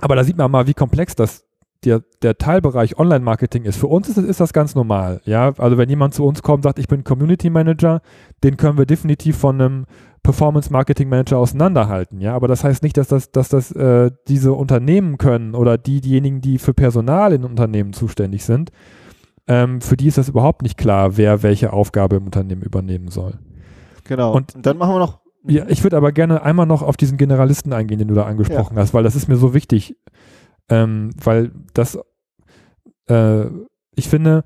aber 0.00 0.16
da 0.16 0.24
sieht 0.24 0.36
man 0.36 0.50
mal, 0.50 0.66
wie 0.66 0.74
komplex 0.74 1.14
das 1.14 1.46
der, 1.84 2.02
der 2.22 2.38
Teilbereich 2.38 2.98
Online-Marketing 2.98 3.64
ist. 3.64 3.76
Für 3.76 3.88
uns 3.88 4.08
ist, 4.08 4.16
ist 4.16 4.40
das 4.40 4.52
ganz 4.52 4.74
normal. 4.74 5.20
Ja, 5.24 5.52
also 5.58 5.78
wenn 5.78 5.88
jemand 5.88 6.14
zu 6.14 6.24
uns 6.24 6.42
kommt, 6.42 6.58
und 6.58 6.62
sagt, 6.62 6.78
ich 6.78 6.88
bin 6.88 7.04
Community 7.04 7.50
Manager, 7.50 8.00
den 8.44 8.56
können 8.56 8.78
wir 8.78 8.86
definitiv 8.86 9.36
von 9.36 9.60
einem 9.60 9.86
Performance 10.22 10.72
Marketing 10.72 11.08
Manager 11.08 11.38
auseinanderhalten. 11.38 12.20
Ja, 12.20 12.34
aber 12.34 12.46
das 12.46 12.62
heißt 12.62 12.82
nicht, 12.82 12.96
dass 12.96 13.08
das, 13.08 13.32
dass 13.32 13.48
das 13.48 13.72
äh, 13.72 14.10
diese 14.28 14.52
Unternehmen 14.52 15.18
können 15.18 15.54
oder 15.54 15.78
die, 15.78 16.00
diejenigen, 16.00 16.40
die 16.40 16.58
für 16.58 16.74
Personal 16.74 17.32
in 17.32 17.44
Unternehmen 17.44 17.92
zuständig 17.92 18.44
sind. 18.44 18.70
Ähm, 19.48 19.80
für 19.80 19.96
die 19.96 20.06
ist 20.06 20.18
das 20.18 20.28
überhaupt 20.28 20.62
nicht 20.62 20.78
klar, 20.78 21.16
wer 21.16 21.42
welche 21.42 21.72
Aufgabe 21.72 22.16
im 22.16 22.26
Unternehmen 22.26 22.62
übernehmen 22.62 23.08
soll. 23.08 23.38
Genau. 24.04 24.32
Und, 24.32 24.54
Und 24.54 24.66
dann 24.66 24.78
machen 24.78 24.94
wir 24.94 24.98
noch. 25.00 25.20
Ja, 25.48 25.64
ich 25.66 25.82
würde 25.82 25.96
aber 25.96 26.12
gerne 26.12 26.42
einmal 26.42 26.66
noch 26.66 26.82
auf 26.82 26.96
diesen 26.96 27.18
Generalisten 27.18 27.72
eingehen, 27.72 27.98
den 27.98 28.06
du 28.06 28.14
da 28.14 28.26
angesprochen 28.26 28.76
ja. 28.76 28.82
hast, 28.82 28.94
weil 28.94 29.02
das 29.02 29.16
ist 29.16 29.26
mir 29.26 29.34
so 29.34 29.54
wichtig. 29.54 29.96
Ähm, 30.72 31.10
weil 31.22 31.50
das, 31.74 31.98
äh, 33.06 33.44
ich 33.94 34.08
finde, 34.08 34.42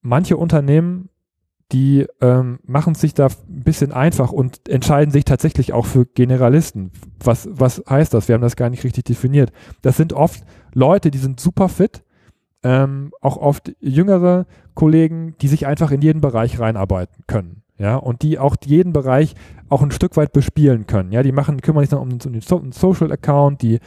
manche 0.00 0.36
Unternehmen, 0.36 1.08
die 1.72 2.06
ähm, 2.20 2.60
machen 2.64 2.94
sich 2.94 3.14
da 3.14 3.26
ein 3.26 3.64
bisschen 3.64 3.92
einfach 3.92 4.30
und 4.30 4.68
entscheiden 4.68 5.10
sich 5.10 5.24
tatsächlich 5.24 5.72
auch 5.72 5.86
für 5.86 6.06
Generalisten. 6.06 6.92
Was, 7.22 7.48
was 7.50 7.82
heißt 7.88 8.14
das? 8.14 8.28
Wir 8.28 8.34
haben 8.34 8.42
das 8.42 8.54
gar 8.54 8.70
nicht 8.70 8.84
richtig 8.84 9.04
definiert. 9.06 9.50
Das 9.82 9.96
sind 9.96 10.12
oft 10.12 10.44
Leute, 10.72 11.10
die 11.10 11.18
sind 11.18 11.40
super 11.40 11.68
fit, 11.68 12.04
ähm, 12.62 13.10
auch 13.20 13.36
oft 13.36 13.72
jüngere 13.80 14.46
Kollegen, 14.74 15.34
die 15.40 15.48
sich 15.48 15.66
einfach 15.66 15.90
in 15.90 16.00
jeden 16.00 16.20
Bereich 16.20 16.60
reinarbeiten 16.60 17.24
können. 17.26 17.62
Ja, 17.76 17.96
und 17.96 18.22
die 18.22 18.38
auch 18.38 18.56
jeden 18.64 18.92
Bereich 18.92 19.34
auch 19.68 19.82
ein 19.82 19.90
Stück 19.90 20.16
weit 20.16 20.32
bespielen 20.32 20.86
können. 20.86 21.12
Ja, 21.12 21.22
die 21.22 21.32
machen, 21.32 21.60
kümmern 21.60 21.82
sich 21.82 21.90
dann 21.90 22.00
um 22.00 22.10
um 22.12 22.32
den 22.32 22.72
Social 22.72 23.12
Account, 23.12 23.62
die 23.62 23.78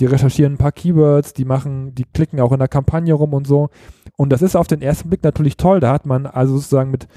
die 0.00 0.06
recherchieren 0.06 0.54
ein 0.54 0.58
paar 0.58 0.72
Keywords, 0.72 1.32
die 1.32 1.44
machen, 1.44 1.94
die 1.94 2.04
klicken 2.04 2.40
auch 2.40 2.52
in 2.52 2.58
der 2.58 2.68
Kampagne 2.68 3.14
rum 3.14 3.32
und 3.32 3.46
so. 3.46 3.70
Und 4.16 4.30
das 4.30 4.42
ist 4.42 4.56
auf 4.56 4.66
den 4.66 4.82
ersten 4.82 5.08
Blick 5.08 5.22
natürlich 5.22 5.56
toll. 5.56 5.80
Da 5.80 5.92
hat 5.92 6.06
man 6.06 6.26
also 6.26 6.56
sozusagen 6.56 6.90
mit 6.90 7.08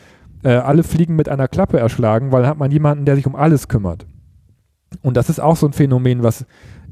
äh, 0.44 0.50
alle 0.50 0.84
Fliegen 0.84 1.16
mit 1.16 1.30
einer 1.30 1.48
Klappe 1.48 1.80
erschlagen, 1.80 2.32
weil 2.32 2.42
dann 2.42 2.52
hat 2.52 2.58
man 2.58 2.72
jemanden, 2.72 3.06
der 3.06 3.16
sich 3.16 3.28
um 3.28 3.36
alles 3.36 3.68
kümmert. 3.68 4.06
Und 5.02 5.18
das 5.18 5.30
ist 5.30 5.40
auch 5.40 5.56
so 5.56 5.68
ein 5.68 5.74
Phänomen, 5.74 6.24
was 6.24 6.46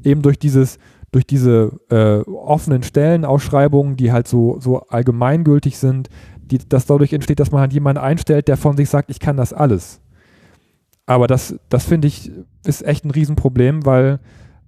eben 0.04 0.22
durch 0.22 0.38
dieses, 0.38 0.78
durch 1.10 1.26
diese 1.26 1.72
äh, 1.90 2.28
offenen 2.30 2.82
Stellenausschreibungen, 2.82 3.96
die 3.96 4.12
halt 4.12 4.28
so, 4.28 4.60
so 4.60 4.80
allgemeingültig 4.88 5.78
sind, 5.78 6.08
die, 6.40 6.58
dass 6.58 6.86
dadurch 6.86 7.12
entsteht, 7.12 7.40
dass 7.40 7.50
man 7.50 7.60
halt 7.60 7.72
jemanden 7.72 8.02
einstellt, 8.02 8.48
der 8.48 8.56
von 8.56 8.76
sich 8.76 8.88
sagt, 8.88 9.10
ich 9.10 9.20
kann 9.20 9.36
das 9.36 9.52
alles. 9.52 10.00
Aber 11.06 11.26
das, 11.26 11.58
das 11.68 11.84
finde 11.84 12.08
ich, 12.08 12.30
ist 12.64 12.84
echt 12.84 13.04
ein 13.04 13.10
Riesenproblem, 13.10 13.86
weil 13.86 14.20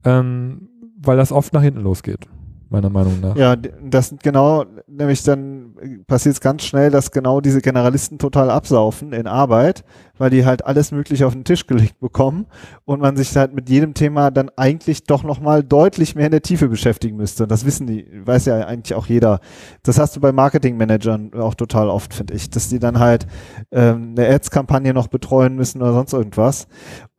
ähm, 0.05 0.70
weil 1.03 1.17
das 1.17 1.33
oft 1.33 1.53
nach 1.53 1.63
hinten 1.63 1.81
losgeht, 1.81 2.29
meiner 2.69 2.91
Meinung 2.91 3.21
nach. 3.21 3.37
Ja, 3.37 3.57
das 3.57 4.15
genau, 4.23 4.65
nämlich 4.87 5.23
dann 5.23 5.75
passiert 6.07 6.35
es 6.35 6.41
ganz 6.41 6.63
schnell, 6.65 6.91
dass 6.91 7.11
genau 7.11 7.41
diese 7.41 7.61
Generalisten 7.61 8.19
total 8.19 8.51
absaufen 8.51 9.13
in 9.13 9.27
Arbeit, 9.27 9.85
weil 10.19 10.31
die 10.31 10.45
halt 10.45 10.65
alles 10.67 10.93
Mögliche 10.93 11.27
auf 11.27 11.33
den 11.33 11.45
Tisch 11.45 11.67
gelegt 11.67 11.99
bekommen 12.01 12.47
und 12.85 13.01
man 13.01 13.17
sich 13.17 13.35
halt 13.37 13.55
mit 13.55 13.69
jedem 13.69 13.95
Thema 13.95 14.31
dann 14.31 14.51
eigentlich 14.57 15.05
doch 15.05 15.23
nochmal 15.23 15.65
deutlich 15.65 16.15
mehr 16.15 16.27
in 16.27 16.33
der 16.33 16.43
Tiefe 16.43 16.69
beschäftigen 16.69 17.17
müsste. 17.17 17.47
Das 17.47 17.65
wissen 17.65 17.87
die, 17.87 18.07
weiß 18.25 18.45
ja 18.45 18.67
eigentlich 18.67 18.95
auch 18.95 19.07
jeder. 19.07 19.41
Das 19.83 19.99
hast 19.99 20.17
du 20.17 20.21
bei 20.21 20.33
Marketingmanagern 20.33 21.33
auch 21.35 21.55
total 21.55 21.89
oft, 21.89 22.13
finde 22.13 22.35
ich, 22.35 22.51
dass 22.51 22.69
die 22.69 22.79
dann 22.79 22.99
halt 22.99 23.27
ähm, 23.73 24.15
eine 24.17 24.29
Ads-Kampagne 24.29 24.93
noch 24.93 25.09
betreuen 25.09 25.57
müssen 25.57 25.81
oder 25.81 25.95
sonst 25.95 26.13
irgendwas. 26.13 26.69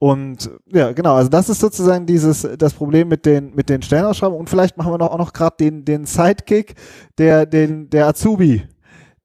Und 0.02 0.50
ja, 0.74 0.94
genau, 0.94 1.14
also 1.14 1.30
das 1.30 1.48
ist 1.48 1.60
sozusagen 1.60 2.08
dieses 2.08 2.42
das 2.58 2.74
Problem 2.74 3.08
mit 3.08 3.24
den 3.24 3.54
mit 3.54 3.70
den 3.70 3.84
Stellenausschreibungen 3.84 4.40
und 4.40 4.50
vielleicht 4.50 4.76
machen 4.76 4.92
wir 4.92 4.98
noch 4.98 5.12
auch 5.12 5.18
noch 5.20 5.32
gerade 5.32 5.58
den 5.60 5.86
den 5.86 6.06
Sidekick, 6.08 6.74
der 7.20 7.46
den 7.46 7.88
der 7.92 8.08
Azubi, 8.08 8.64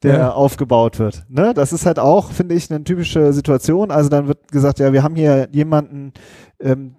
der 0.03 0.19
Ja. 0.19 0.31
aufgebaut 0.33 0.99
wird. 0.99 1.25
Ne? 1.31 1.55
Das 1.55 1.73
ist 1.73 1.87
halt 1.87 1.99
auch, 1.99 2.31
finde 2.31 2.55
ich, 2.55 2.71
eine 2.71 2.85
typische 2.85 3.33
Situation. 3.33 3.91
Also 3.91 4.11
dann 4.11 4.29
wird 4.29 4.53
gesagt, 4.53 4.79
ja, 4.79 4.93
wir 4.93 5.03
haben 5.03 5.17
hier 5.17 5.49
jemanden, 5.51 6.13
ähm, 6.61 6.95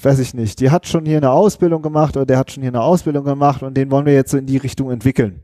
weiß 0.00 0.20
ich 0.20 0.32
nicht, 0.32 0.58
die 0.60 0.70
hat 0.70 0.86
schon 0.86 1.04
hier 1.04 1.18
eine 1.18 1.30
Ausbildung 1.30 1.82
gemacht 1.82 2.16
oder 2.16 2.24
der 2.24 2.38
hat 2.38 2.50
schon 2.50 2.62
hier 2.62 2.72
eine 2.72 2.80
Ausbildung 2.80 3.26
gemacht 3.26 3.62
und 3.62 3.76
den 3.76 3.90
wollen 3.90 4.06
wir 4.06 4.14
jetzt 4.14 4.30
so 4.30 4.38
in 4.38 4.46
die 4.46 4.56
Richtung 4.56 4.90
entwickeln. 4.90 5.42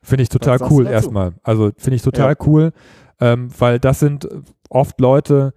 Finde 0.00 0.22
ich 0.22 0.28
total 0.28 0.58
cool 0.70 0.86
erstmal. 0.86 1.32
Also 1.42 1.72
finde 1.76 1.96
ich 1.96 2.02
total 2.02 2.36
cool, 2.46 2.70
ähm, 3.20 3.48
weil 3.58 3.80
das 3.80 3.98
sind 3.98 4.28
oft 4.68 5.00
Leute, 5.00 5.54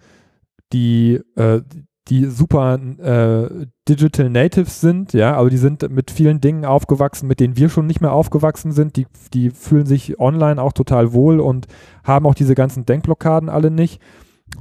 die, 0.73 1.21
äh, 1.35 1.61
die 2.09 2.25
super 2.25 2.75
äh, 2.75 3.67
Digital 3.87 4.29
Natives 4.29 4.81
sind, 4.81 5.13
ja, 5.13 5.35
aber 5.35 5.49
die 5.49 5.57
sind 5.57 5.89
mit 5.89 6.11
vielen 6.11 6.41
Dingen 6.41 6.65
aufgewachsen, 6.65 7.27
mit 7.27 7.39
denen 7.39 7.55
wir 7.55 7.69
schon 7.69 7.87
nicht 7.87 8.01
mehr 8.01 8.11
aufgewachsen 8.11 8.71
sind. 8.71 8.97
Die, 8.97 9.07
die 9.33 9.51
fühlen 9.51 9.85
sich 9.85 10.19
online 10.19 10.61
auch 10.61 10.73
total 10.73 11.13
wohl 11.13 11.39
und 11.39 11.67
haben 12.03 12.25
auch 12.25 12.35
diese 12.35 12.55
ganzen 12.55 12.85
Denkblockaden 12.85 13.47
alle 13.47 13.71
nicht 13.71 14.01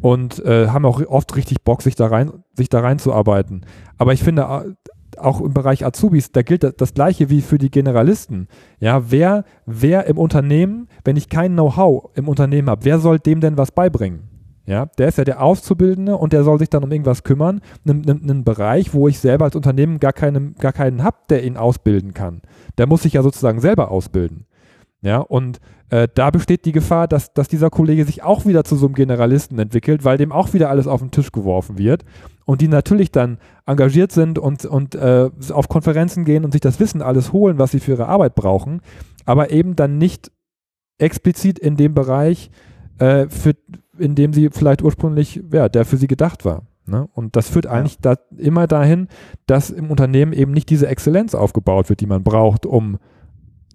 und 0.01 0.45
äh, 0.45 0.69
haben 0.69 0.85
auch 0.85 1.05
oft 1.07 1.35
richtig 1.35 1.63
Bock, 1.63 1.83
sich 1.83 1.97
da 1.97 2.07
rein, 2.07 2.31
sich 2.57 2.69
da 2.69 2.81
reinzuarbeiten. 2.81 3.67
Aber 3.99 4.13
ich 4.13 4.23
finde, 4.23 4.43
äh, 4.43 5.19
auch 5.19 5.41
im 5.41 5.53
Bereich 5.53 5.85
Azubis, 5.85 6.33
da 6.33 6.43
gilt 6.43 6.63
das, 6.63 6.75
das 6.77 6.95
Gleiche 6.95 7.29
wie 7.29 7.43
für 7.43 7.59
die 7.59 7.71
Generalisten. 7.71 8.49
Ja, 8.79 9.11
wer, 9.11 9.45
wer 9.67 10.07
im 10.07 10.17
Unternehmen, 10.19 10.89
wenn 11.05 11.17
ich 11.17 11.29
kein 11.29 11.53
Know-how 11.53 12.11
im 12.15 12.29
Unternehmen 12.29 12.71
habe, 12.71 12.85
wer 12.85 12.99
soll 12.99 13.19
dem 13.19 13.41
denn 13.41 13.59
was 13.59 13.73
beibringen? 13.73 14.32
Ja, 14.65 14.87
der 14.87 15.09
ist 15.09 15.19
ja 15.19 15.25
der 15.25 15.43
Auszubildende 15.43 16.17
und 16.17 16.33
der 16.33 16.45
soll 16.45 16.59
sich 16.59 16.71
dann 16.71 16.85
um 16.85 16.93
irgendwas 16.93 17.25
kümmern, 17.25 17.61
einen, 17.85 18.45
Bereich, 18.45 18.95
wo 18.95 19.09
ich 19.09 19.19
selber 19.19 19.47
als 19.47 19.57
Unternehmen 19.57 19.99
gar, 19.99 20.13
keinen 20.13 20.55
gar 20.55 20.73
keinen 20.73 21.03
habe, 21.03 21.17
der 21.31 21.43
ihn 21.45 21.57
ausbilden 21.57 22.15
kann. 22.15 22.43
Der 22.79 22.87
muss 22.87 23.03
sich 23.03 23.15
ja 23.15 23.23
sozusagen 23.23 23.61
selber 23.61 23.91
ausbilden. 23.91 24.47
Ja, 25.01 25.19
und 25.19 25.61
äh, 25.91 26.07
da 26.15 26.31
besteht 26.31 26.65
die 26.65 26.71
Gefahr, 26.71 27.09
dass, 27.09 27.35
dass 27.35 27.49
dieser 27.49 27.71
Kollege 27.71 28.05
sich 28.05 28.23
auch 28.23 28.47
wieder 28.47 28.63
zu 28.63 28.77
so 28.77 28.87
einem 28.87 28.95
Generalisten 28.95 29.59
entwickelt, 29.59 30.05
weil 30.05 30.17
dem 30.17 30.31
auch 30.31 30.55
wieder 30.55 30.71
alles 30.71 30.87
auf 30.87 31.01
den 31.01 31.11
Tisch 31.11 31.33
geworfen 31.33 31.77
wird 31.77 32.05
und 32.45 32.61
die 32.61 32.69
natürlich 32.69 33.11
dann 33.11 33.39
engagiert 33.67 34.13
sind 34.13 34.39
und, 34.39 34.65
und 34.65 34.95
äh, 34.95 35.29
auf 35.51 35.69
Konferenzen 35.69 36.25
gehen 36.25 36.45
und 36.45 36.53
sich 36.53 36.61
das 36.61 36.79
Wissen 36.79 37.03
alles 37.03 37.33
holen, 37.33 37.59
was 37.59 37.73
sie 37.73 37.81
für 37.81 37.93
ihre 37.93 38.07
Arbeit 38.07 38.37
brauchen, 38.37 38.81
aber 39.25 39.51
eben 39.51 39.75
dann 39.75 39.99
nicht 39.99 40.31
explizit 40.99 41.59
in 41.59 41.77
dem 41.77 41.95
Bereich, 41.95 42.53
äh, 42.99 43.29
für, 43.29 43.55
in 44.03 44.15
dem 44.17 44.33
sie 44.33 44.51
vielleicht 44.51 44.83
ursprünglich, 44.83 45.43
ja, 45.53 45.69
der 45.69 45.85
für 45.85 45.97
sie 45.97 46.09
gedacht 46.09 46.45
war. 46.45 46.63
Ne? 46.87 47.09
Und 47.15 47.37
das 47.37 47.49
führt 47.49 47.67
eigentlich 47.67 47.99
da, 47.99 48.17
immer 48.37 48.67
dahin, 48.67 49.07
dass 49.47 49.71
im 49.71 49.91
Unternehmen 49.91 50.33
eben 50.33 50.53
nicht 50.53 50.69
diese 50.69 50.89
Exzellenz 50.89 51.35
aufgebaut 51.35 51.89
wird, 51.89 52.01
die 52.01 52.07
man 52.07 52.25
braucht, 52.25 52.67
um 52.67 52.99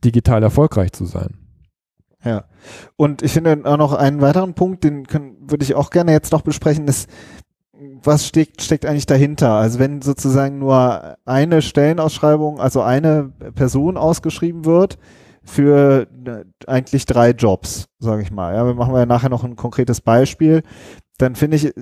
digital 0.04 0.44
erfolgreich 0.44 0.92
zu 0.92 1.06
sein. 1.06 1.38
Ja. 2.24 2.44
Und 2.98 3.22
ich 3.22 3.32
finde 3.32 3.62
auch 3.64 3.78
noch 3.78 3.94
einen 3.94 4.20
weiteren 4.20 4.54
Punkt, 4.54 4.84
den 4.84 5.08
können, 5.08 5.38
würde 5.40 5.64
ich 5.64 5.76
auch 5.76 5.90
gerne 5.90 6.12
jetzt 6.12 6.34
noch 6.34 6.42
besprechen, 6.42 6.88
ist, 6.88 7.10
was 8.04 8.28
steckt, 8.28 8.62
steckt 8.62 8.86
eigentlich 8.86 9.06
dahinter? 9.06 9.54
Also 9.54 9.80
wenn 9.80 10.02
sozusagen 10.02 10.60
nur 10.60 11.16
eine 11.26 11.62
Stellenausschreibung, 11.62 12.60
also 12.60 12.82
eine 12.82 13.32
Person 13.56 13.96
ausgeschrieben 13.96 14.66
wird 14.66 14.98
für 15.48 16.08
äh, 16.26 16.44
eigentlich 16.68 17.06
drei 17.06 17.32
Jobs, 17.32 17.88
sage 18.00 18.22
ich 18.22 18.32
mal. 18.32 18.54
Ja, 18.54 18.66
wir 18.66 18.74
machen 18.74 18.94
ja 18.94 19.06
nachher 19.06 19.30
noch 19.30 19.44
ein 19.44 19.56
konkretes 19.56 20.02
Beispiel. 20.02 20.62
Dann 21.18 21.36
finde 21.36 21.58
ich, 21.58 21.74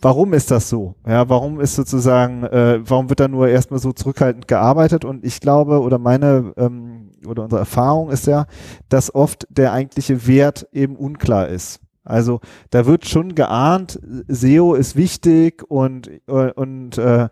warum 0.00 0.32
ist 0.32 0.50
das 0.50 0.68
so? 0.68 0.96
Ja, 1.06 1.28
warum 1.28 1.60
ist 1.60 1.76
sozusagen, 1.76 2.42
äh, 2.44 2.80
warum 2.82 3.08
wird 3.08 3.20
da 3.20 3.28
nur 3.28 3.48
erstmal 3.48 3.78
so 3.78 3.92
zurückhaltend 3.92 4.48
gearbeitet? 4.48 5.04
Und 5.04 5.24
ich 5.24 5.40
glaube, 5.40 5.80
oder 5.80 5.98
meine, 5.98 6.52
ähm, 6.56 7.10
oder 7.26 7.44
unsere 7.44 7.60
Erfahrung 7.60 8.10
ist 8.10 8.26
ja, 8.26 8.46
dass 8.88 9.14
oft 9.14 9.46
der 9.50 9.72
eigentliche 9.72 10.26
Wert 10.26 10.66
eben 10.72 10.96
unklar 10.96 11.48
ist. 11.48 11.80
Also 12.04 12.40
da 12.70 12.86
wird 12.86 13.06
schon 13.06 13.36
geahnt, 13.36 14.00
SEO 14.26 14.74
ist 14.74 14.96
wichtig 14.96 15.62
und, 15.68 16.08
äh, 16.26 16.50
und 16.52 16.98
äh, 16.98 17.28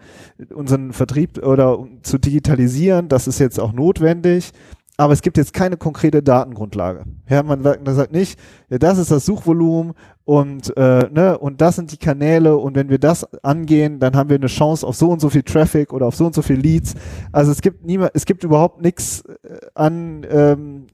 unseren 0.55 0.93
Vertrieb 0.93 1.45
oder 1.45 1.85
zu 2.03 2.19
digitalisieren, 2.19 3.09
das 3.09 3.27
ist 3.27 3.41
jetzt 3.41 3.59
auch 3.59 3.73
notwendig. 3.73 4.53
Aber 5.01 5.15
es 5.15 5.23
gibt 5.23 5.39
jetzt 5.39 5.55
keine 5.55 5.79
konkrete 5.79 6.23
Datengrundlage. 6.23 7.05
Ja, 7.27 7.43
man 7.43 7.63
sagt, 7.63 8.13
nicht, 8.13 8.39
ja, 8.69 8.77
das 8.77 8.99
ist 8.99 9.11
das 9.11 9.25
Suchvolumen 9.25 9.95
und, 10.27 10.77
äh, 10.77 11.09
ne, 11.11 11.39
und 11.39 11.63
das 11.63 11.77
sind 11.77 11.91
die 11.91 11.97
Kanäle 11.97 12.55
und 12.59 12.77
wenn 12.77 12.91
wir 12.91 12.99
das 12.99 13.25
angehen, 13.43 13.99
dann 13.99 14.15
haben 14.15 14.29
wir 14.29 14.37
eine 14.37 14.49
Chance 14.49 14.87
auf 14.87 14.95
so 14.97 15.11
und 15.11 15.23
so 15.23 15.31
viel 15.31 15.43
Traffic 15.43 15.95
oder 15.95 16.05
auf 16.05 16.17
so 16.17 16.27
und 16.27 16.35
so 16.35 16.43
viel 16.43 16.57
Leads. 16.57 16.97
Also 17.33 17.51
es 17.51 17.63
gibt 17.63 17.83
niemand, 17.83 18.11
es 18.13 18.27
gibt 18.27 18.45
überhaupt 18.45 18.83
nichts 18.83 19.23
äh, 19.23 19.57
an 19.75 20.27
ähm, 20.31 20.87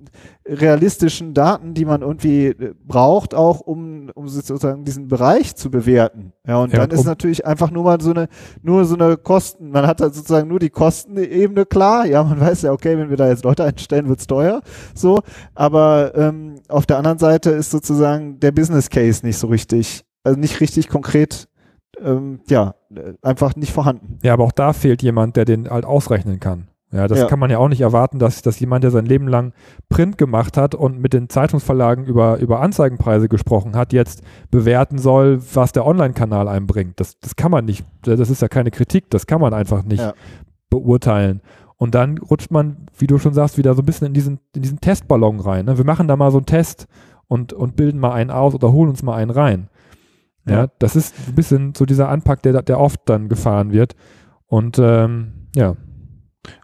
realistischen 0.49 1.35
Daten, 1.35 1.75
die 1.75 1.85
man 1.85 2.03
irgendwie 2.03 2.47
äh, 2.47 2.75
braucht, 2.85 3.35
auch 3.35 3.61
um, 3.61 4.11
um 4.15 4.29
sozusagen 4.29 4.85
diesen 4.85 5.09
Bereich 5.09 5.57
zu 5.57 5.71
bewerten. 5.71 6.33
Ja, 6.47 6.59
und 6.63 6.73
Ja, 6.73 6.81
dann 6.81 6.91
ist 6.91 7.01
um- 7.01 7.07
natürlich 7.07 7.45
einfach 7.47 7.71
nur 7.71 7.85
mal 7.85 8.01
so 8.01 8.11
eine, 8.11 8.29
nur 8.63 8.85
so 8.85 8.95
eine 8.95 9.17
Kosten, 9.17 9.71
man 9.71 9.87
hat 9.87 10.01
da 10.01 10.05
sozusagen 10.11 10.49
nur 10.49 10.59
die 10.59 10.71
Kostenebene 10.71 11.67
klar. 11.67 12.07
Ja, 12.07 12.23
man 12.23 12.41
weiß 12.41 12.63
ja, 12.63 12.73
okay, 12.73 12.97
wenn 12.99 13.11
wir 13.11 13.17
da 13.17 13.29
jetzt 13.29 13.45
Leute 13.45 13.65
einstellen, 13.65 14.09
wird's 14.09 14.27
teuer. 14.27 14.61
So, 14.95 15.21
aber 15.55 16.13
ähm, 16.15 16.57
auf 16.69 16.87
der 16.87 16.99
anderen 16.99 17.19
Seite 17.19 17.51
ist 17.51 17.71
sozusagen 17.71 18.39
der 18.41 18.53
Business 18.53 18.89
Case 18.91 19.25
nicht 19.27 19.39
so 19.39 19.49
richtig, 19.49 20.05
also 20.25 20.39
nicht 20.39 20.61
richtig 20.61 20.89
konkret, 20.89 21.49
ähm, 22.01 22.41
ja, 22.49 22.75
äh, 22.95 23.15
einfach 23.23 23.57
nicht 23.57 23.73
vorhanden. 23.73 24.19
Ja, 24.23 24.35
aber 24.35 24.45
auch 24.45 24.53
da 24.53 24.73
fehlt 24.73 25.03
jemand, 25.03 25.37
der 25.37 25.45
den 25.45 25.69
halt 25.71 25.85
ausrechnen 25.85 26.41
kann. 26.41 26.69
Ja, 26.93 27.09
das 27.09 27.19
Ja. 27.19 27.27
kann 27.27 27.41
man 27.41 27.51
ja 27.51 27.59
auch 27.59 27.69
nicht 27.69 27.81
erwarten, 27.81 28.19
dass, 28.21 28.43
dass 28.43 28.61
jemand, 28.61 28.85
der 28.85 28.93
sein 28.93 29.07
Leben 29.07 29.27
lang 29.27 29.53
Print 29.89 30.19
gemacht 30.19 30.57
hat 30.57 30.75
und 30.77 31.01
mit 31.01 31.13
den 31.13 31.29
Zeitungsverlagen 31.29 32.05
über, 32.05 32.39
über 32.39 32.61
Anzeigenpreise 32.61 33.29
gesprochen 33.29 33.75
hat, 33.75 33.93
jetzt 33.93 34.23
bewerten 34.53 34.99
soll, 34.99 35.41
was 35.55 35.73
der 35.73 35.85
Online-Kanal 35.85 36.47
einbringt. 36.47 37.01
Das, 37.01 37.19
das 37.19 37.35
kann 37.35 37.51
man 37.51 37.65
nicht. 37.65 37.85
Das 38.03 38.31
ist 38.31 38.41
ja 38.41 38.49
keine 38.49 38.71
Kritik, 38.71 39.11
das 39.11 39.27
kann 39.27 39.41
man 39.41 39.53
einfach 39.53 39.83
nicht 39.85 40.01
Ja. 40.01 40.15
beurteilen. 40.71 41.41
Und 41.77 41.95
dann 41.95 42.19
rutscht 42.19 42.51
man, 42.51 42.87
wie 42.97 43.07
du 43.07 43.19
schon 43.19 43.35
sagst, 43.35 43.59
wieder 43.59 43.75
so 43.75 43.83
ein 43.83 43.87
bisschen 43.87 44.07
in 44.07 44.15
diesen, 44.15 44.39
in 44.55 44.63
diesen 44.63 44.81
Testballon 44.81 45.41
rein. 45.41 45.67
Ne? 45.67 45.77
Wir 45.77 45.85
machen 45.85 46.09
da 46.09 46.17
mal 46.17 46.31
so 46.31 46.39
einen 46.39 46.47
Test 46.47 46.87
und, 47.27 47.53
und 47.53 47.77
bilden 47.77 47.99
mal 48.01 48.13
einen 48.13 48.31
aus 48.31 48.55
oder 48.55 48.73
holen 48.73 48.89
uns 48.91 49.03
mal 49.03 49.17
einen 49.17 49.31
rein. 49.31 49.69
Ja, 50.47 50.55
Ja. 50.63 50.67
das 50.79 50.97
ist 50.97 51.15
ein 51.29 51.35
bisschen 51.35 51.75
so 51.75 51.85
dieser 51.85 52.09
Anpack, 52.09 52.43
der, 52.43 52.63
der 52.63 52.81
oft 52.81 53.01
dann 53.07 53.29
gefahren 53.29 53.73
wird. 53.73 53.95
Und 54.47 54.79
ähm, 54.79 55.49
ja, 55.55 55.75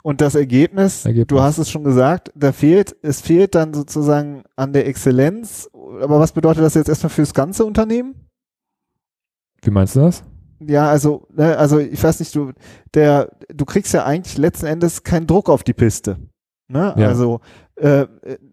Und 0.02 0.20
das 0.20 0.34
Ergebnis, 0.34 1.04
Ergebnis. 1.04 1.26
du 1.28 1.40
hast 1.40 1.58
es 1.58 1.70
schon 1.70 1.84
gesagt, 1.84 2.32
da 2.34 2.52
fehlt, 2.52 2.96
es 3.02 3.20
fehlt 3.20 3.54
dann 3.54 3.74
sozusagen 3.74 4.44
an 4.56 4.72
der 4.72 4.86
Exzellenz. 4.86 5.70
Aber 6.00 6.20
was 6.20 6.32
bedeutet 6.32 6.62
das 6.62 6.74
jetzt 6.74 6.88
erstmal 6.88 7.10
fürs 7.10 7.34
ganze 7.34 7.64
Unternehmen? 7.64 8.14
wie 9.62 9.70
meinst 9.70 9.96
du 9.96 10.00
das? 10.00 10.24
Ja, 10.60 10.88
also, 10.88 11.26
ne, 11.32 11.56
also 11.56 11.78
ich 11.78 12.02
weiß 12.02 12.20
nicht, 12.20 12.34
du, 12.34 12.52
der, 12.94 13.30
du 13.48 13.64
kriegst 13.64 13.94
ja 13.94 14.04
eigentlich 14.04 14.38
letzten 14.38 14.66
Endes 14.66 15.02
keinen 15.02 15.26
Druck 15.26 15.48
auf 15.48 15.64
die 15.64 15.72
Piste. 15.72 16.18
Ne? 16.68 16.94
Ja. 16.96 17.08
Also 17.08 17.40
äh, 17.82 18.06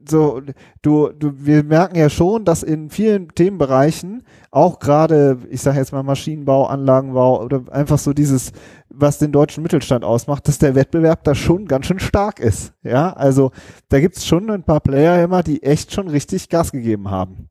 so, 0.10 0.42
du, 0.82 1.10
du, 1.10 1.34
wir 1.36 1.64
merken 1.64 1.96
ja 1.96 2.10
schon, 2.10 2.46
dass 2.46 2.64
in 2.64 2.90
vielen 2.90 3.28
Themenbereichen, 3.28 4.24
auch 4.50 4.80
gerade, 4.80 5.38
ich 5.52 5.62
sage 5.62 5.78
jetzt 5.78 5.92
mal 5.92 6.02
Maschinenbau, 6.02 6.66
Anlagenbau 6.66 7.44
oder 7.44 7.62
einfach 7.70 8.00
so 8.00 8.14
dieses, 8.14 8.52
was 8.90 9.20
den 9.20 9.32
deutschen 9.32 9.62
Mittelstand 9.62 10.04
ausmacht, 10.04 10.48
dass 10.48 10.58
der 10.58 10.74
Wettbewerb 10.74 11.24
da 11.26 11.36
schon 11.36 11.68
ganz 11.68 11.86
schön 11.86 12.00
stark 12.00 12.40
ist. 12.40 12.74
Ja, 12.82 13.14
also 13.14 13.52
da 13.90 14.00
gibt's 14.00 14.26
schon 14.26 14.50
ein 14.50 14.64
paar 14.64 14.80
Player 14.80 15.24
immer, 15.24 15.44
die 15.44 15.62
echt 15.62 15.94
schon 15.94 16.08
richtig 16.08 16.50
Gas 16.50 16.72
gegeben 16.72 17.12
haben. 17.12 17.50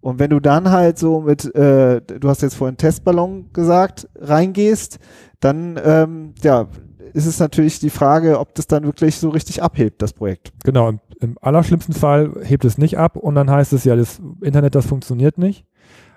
Und 0.00 0.18
wenn 0.18 0.30
du 0.30 0.38
dann 0.38 0.70
halt 0.70 0.98
so 0.98 1.22
mit, 1.22 1.46
äh, 1.54 2.02
du 2.02 2.28
hast 2.28 2.42
jetzt 2.42 2.56
vorhin 2.56 2.76
Testballon 2.76 3.54
gesagt, 3.54 4.06
reingehst, 4.16 4.98
dann 5.40 5.80
ähm, 5.82 6.34
ja, 6.42 6.68
ist 7.16 7.26
es 7.26 7.38
natürlich 7.38 7.78
die 7.78 7.90
Frage, 7.90 8.38
ob 8.38 8.54
das 8.54 8.66
dann 8.66 8.84
wirklich 8.84 9.16
so 9.16 9.30
richtig 9.30 9.62
abhebt, 9.62 10.02
das 10.02 10.12
Projekt. 10.12 10.52
Genau, 10.64 10.90
im, 10.90 11.00
im 11.20 11.36
allerschlimmsten 11.40 11.94
Fall 11.94 12.32
hebt 12.42 12.64
es 12.64 12.78
nicht 12.78 12.98
ab 12.98 13.16
und 13.16 13.34
dann 13.34 13.50
heißt 13.50 13.72
es 13.72 13.84
ja, 13.84 13.96
das 13.96 14.20
Internet, 14.40 14.74
das 14.74 14.86
funktioniert 14.86 15.38
nicht. 15.38 15.64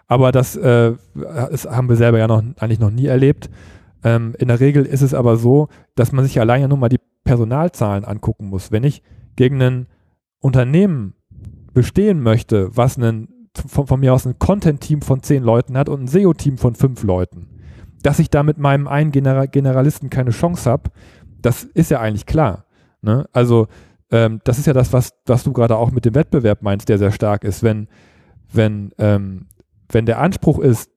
Aber 0.08 0.32
das, 0.32 0.56
äh, 0.56 0.94
das 1.14 1.66
haben 1.66 1.88
wir 1.88 1.96
selber 1.96 2.18
ja 2.18 2.28
noch 2.28 2.44
eigentlich 2.58 2.80
noch 2.80 2.92
nie 2.92 3.06
erlebt. 3.06 3.50
Ähm, 4.04 4.34
in 4.40 4.48
der 4.48 4.60
Regel 4.60 4.86
ist 4.86 5.02
es 5.02 5.14
aber 5.14 5.38
so, 5.38 5.68
dass 5.96 6.12
man 6.12 6.26
sich 6.26 6.40
allein 6.40 6.62
ja 6.62 6.68
nur 6.68 6.78
mal 6.78 6.90
die 6.90 7.00
Personalzahlen 7.24 8.06
angucken 8.06 8.48
muss. 8.48 8.72
Wenn 8.72 8.84
ich 8.84 9.04
gegen 9.36 9.62
ein 9.62 9.88
Unternehmen 10.40 11.14
bestehen 11.74 12.22
möchte, 12.22 12.76
was 12.76 12.98
einen, 12.98 13.50
von, 13.54 13.88
von 13.88 14.00
mir 14.00 14.14
aus 14.14 14.26
ein 14.26 14.40
Content-Team 14.40 15.02
von 15.02 15.22
zehn 15.22 15.44
Leuten 15.44 15.78
hat 15.78 15.90
und 15.90 16.04
ein 16.04 16.08
SEO-Team 16.08 16.58
von 16.58 16.76
fünf 16.76 17.04
Leuten, 17.04 17.48
dass 18.02 18.20
ich 18.20 18.30
da 18.30 18.44
mit 18.44 18.58
meinem 18.58 18.88
einen 18.88 19.12
Genera 19.12 19.46
Generalisten 19.46 20.10
keine 20.10 20.32
Chance 20.32 20.70
habe, 20.70 20.90
das 21.42 21.64
ist 21.64 21.92
ja 21.92 22.00
eigentlich 22.00 22.26
klar. 22.26 22.66
Ne? 23.02 23.28
Also 23.32 23.68
ähm, 24.12 24.42
das 24.44 24.60
ist 24.60 24.68
ja 24.68 24.74
das, 24.74 24.94
was, 24.94 25.14
was 25.26 25.44
du 25.44 25.54
gerade 25.54 25.78
auch 25.78 25.92
mit 25.92 26.06
dem 26.06 26.16
Wettbewerb 26.16 26.62
meinst, 26.62 26.90
der 26.90 26.98
sehr 26.98 27.12
stark 27.12 27.44
ist. 27.44 27.64
Wenn, 27.64 27.88
wenn, 28.52 28.92
ähm, 28.98 29.48
wenn 29.90 30.06
der 30.06 30.20
Anspruch 30.20 30.60
ist, 30.60 30.90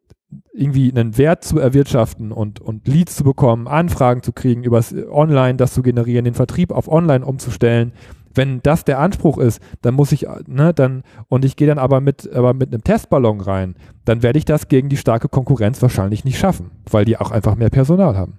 irgendwie 0.54 0.90
einen 0.90 1.18
Wert 1.18 1.44
zu 1.44 1.58
erwirtschaften 1.58 2.32
und, 2.32 2.60
und 2.60 2.88
Leads 2.88 3.16
zu 3.16 3.24
bekommen, 3.24 3.68
Anfragen 3.68 4.22
zu 4.22 4.32
kriegen, 4.32 4.64
übers 4.64 4.94
Online 5.10 5.56
das 5.56 5.74
zu 5.74 5.82
generieren, 5.82 6.24
den 6.24 6.34
Vertrieb 6.34 6.72
auf 6.72 6.88
Online 6.88 7.24
umzustellen, 7.24 7.92
wenn 8.34 8.60
das 8.62 8.84
der 8.84 8.98
Anspruch 8.98 9.36
ist, 9.38 9.60
dann 9.82 9.94
muss 9.94 10.12
ich, 10.12 10.26
ne, 10.46 10.72
dann, 10.72 11.02
und 11.28 11.44
ich 11.44 11.56
gehe 11.56 11.68
dann 11.68 11.78
aber 11.78 12.00
mit, 12.00 12.32
aber 12.32 12.54
mit 12.54 12.72
einem 12.72 12.82
Testballon 12.82 13.40
rein, 13.40 13.74
dann 14.06 14.22
werde 14.22 14.38
ich 14.38 14.46
das 14.46 14.68
gegen 14.68 14.88
die 14.88 14.96
starke 14.96 15.28
Konkurrenz 15.28 15.82
wahrscheinlich 15.82 16.24
nicht 16.24 16.38
schaffen, 16.38 16.70
weil 16.90 17.04
die 17.04 17.18
auch 17.18 17.30
einfach 17.30 17.56
mehr 17.56 17.70
Personal 17.70 18.16
haben. 18.16 18.38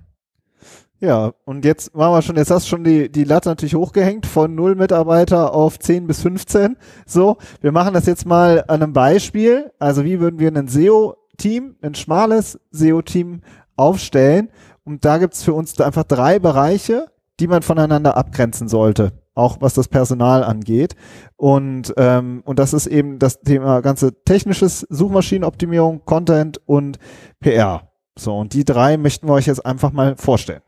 Ja, 1.04 1.34
und 1.44 1.66
jetzt 1.66 1.94
machen 1.94 2.14
wir 2.14 2.22
schon, 2.22 2.38
jetzt 2.38 2.50
hast 2.50 2.66
du 2.66 2.70
schon 2.70 2.86
die, 2.86 3.12
die 3.12 3.26
Latte 3.26 3.50
natürlich 3.50 3.76
hochgehängt 3.76 4.26
von 4.26 4.56
null 4.56 4.76
Mitarbeiter 4.76 5.54
auf 5.54 5.78
10 5.78 6.08
bis 6.08 6.22
15. 6.22 6.78
So, 7.06 7.36
wir 7.60 7.74
machen 7.74 7.94
das 7.94 8.06
jetzt 8.06 8.26
mal 8.26 8.64
an 8.70 8.82
einem 8.82 8.94
Beispiel. 8.94 9.74
Also 9.80 10.06
wie 10.06 10.22
würden 10.22 10.40
wir 10.40 10.48
ein 10.48 10.70
SEO-Team, 10.70 11.76
ein 11.82 11.96
schmales 11.96 12.58
SEO-Team 12.72 13.42
aufstellen? 13.76 14.50
Und 14.86 15.04
da 15.04 15.18
gibt's 15.18 15.44
für 15.44 15.54
uns 15.54 15.78
einfach 15.82 16.06
drei 16.06 16.40
Bereiche, 16.40 17.08
die 17.42 17.48
man 17.48 17.64
voneinander 17.64 18.16
abgrenzen 18.16 18.70
sollte 18.70 19.12
auch 19.36 19.58
was 19.62 19.74
das 19.74 19.88
Personal 19.88 20.44
angeht. 20.44 20.96
Und, 21.38 21.92
ähm, 21.98 22.44
und 22.46 22.60
das 22.60 22.72
ist 22.72 22.86
eben 22.86 23.18
das 23.18 23.42
Thema 23.42 23.82
ganze 23.82 24.24
technisches 24.26 24.82
Suchmaschinenoptimierung, 24.92 26.06
Content 26.06 26.62
und 26.68 27.00
PR. 27.40 27.90
So, 28.16 28.38
und 28.38 28.54
die 28.54 28.64
drei 28.64 28.96
möchten 28.98 29.28
wir 29.28 29.34
euch 29.34 29.48
jetzt 29.48 29.66
einfach 29.66 29.92
mal 29.92 30.16
vorstellen. 30.18 30.62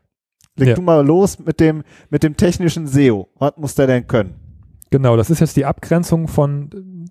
Leg 0.56 0.68
ja. 0.68 0.74
du 0.74 0.82
mal 0.82 1.04
los 1.04 1.38
mit 1.38 1.60
dem, 1.60 1.82
mit 2.10 2.22
dem 2.22 2.36
technischen 2.36 2.86
SEO. 2.86 3.28
Was 3.38 3.52
muss 3.56 3.74
der 3.74 3.86
denn 3.86 4.06
können? 4.06 4.34
Genau, 4.90 5.16
das 5.16 5.30
ist 5.30 5.40
jetzt 5.40 5.56
die 5.56 5.64
Abgrenzung 5.64 6.28
von 6.28 6.70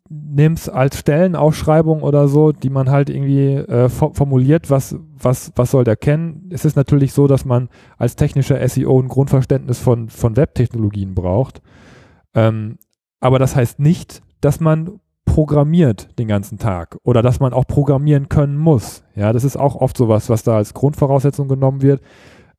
nimm's 0.09 0.69
als 0.69 0.99
Stellenausschreibung 0.99 2.01
oder 2.01 2.27
so, 2.27 2.51
die 2.51 2.69
man 2.69 2.89
halt 2.89 3.09
irgendwie 3.09 3.55
äh, 3.55 3.89
formuliert, 3.89 4.69
was, 4.69 4.95
was, 5.17 5.51
was 5.55 5.71
soll 5.71 5.83
der 5.83 5.95
kennen. 5.95 6.49
Es 6.51 6.63
ist 6.63 6.75
natürlich 6.75 7.13
so, 7.13 7.27
dass 7.27 7.43
man 7.43 7.69
als 7.97 8.15
technischer 8.15 8.65
SEO 8.67 9.01
ein 9.01 9.07
Grundverständnis 9.07 9.79
von, 9.79 10.09
von 10.09 10.37
Webtechnologien 10.37 11.15
braucht. 11.15 11.61
Ähm, 12.33 12.77
aber 13.19 13.39
das 13.39 13.55
heißt 13.55 13.79
nicht, 13.79 14.21
dass 14.41 14.59
man 14.59 14.99
programmiert 15.25 16.17
den 16.19 16.27
ganzen 16.27 16.59
Tag 16.59 16.97
oder 17.03 17.21
dass 17.21 17.39
man 17.39 17.51
auch 17.51 17.67
programmieren 17.67 18.29
können 18.29 18.57
muss. 18.57 19.03
Ja, 19.15 19.33
das 19.33 19.43
ist 19.43 19.57
auch 19.57 19.75
oft 19.75 19.97
sowas, 19.97 20.29
was 20.29 20.43
da 20.43 20.55
als 20.55 20.73
Grundvoraussetzung 20.73 21.47
genommen 21.47 21.81
wird. 21.81 22.01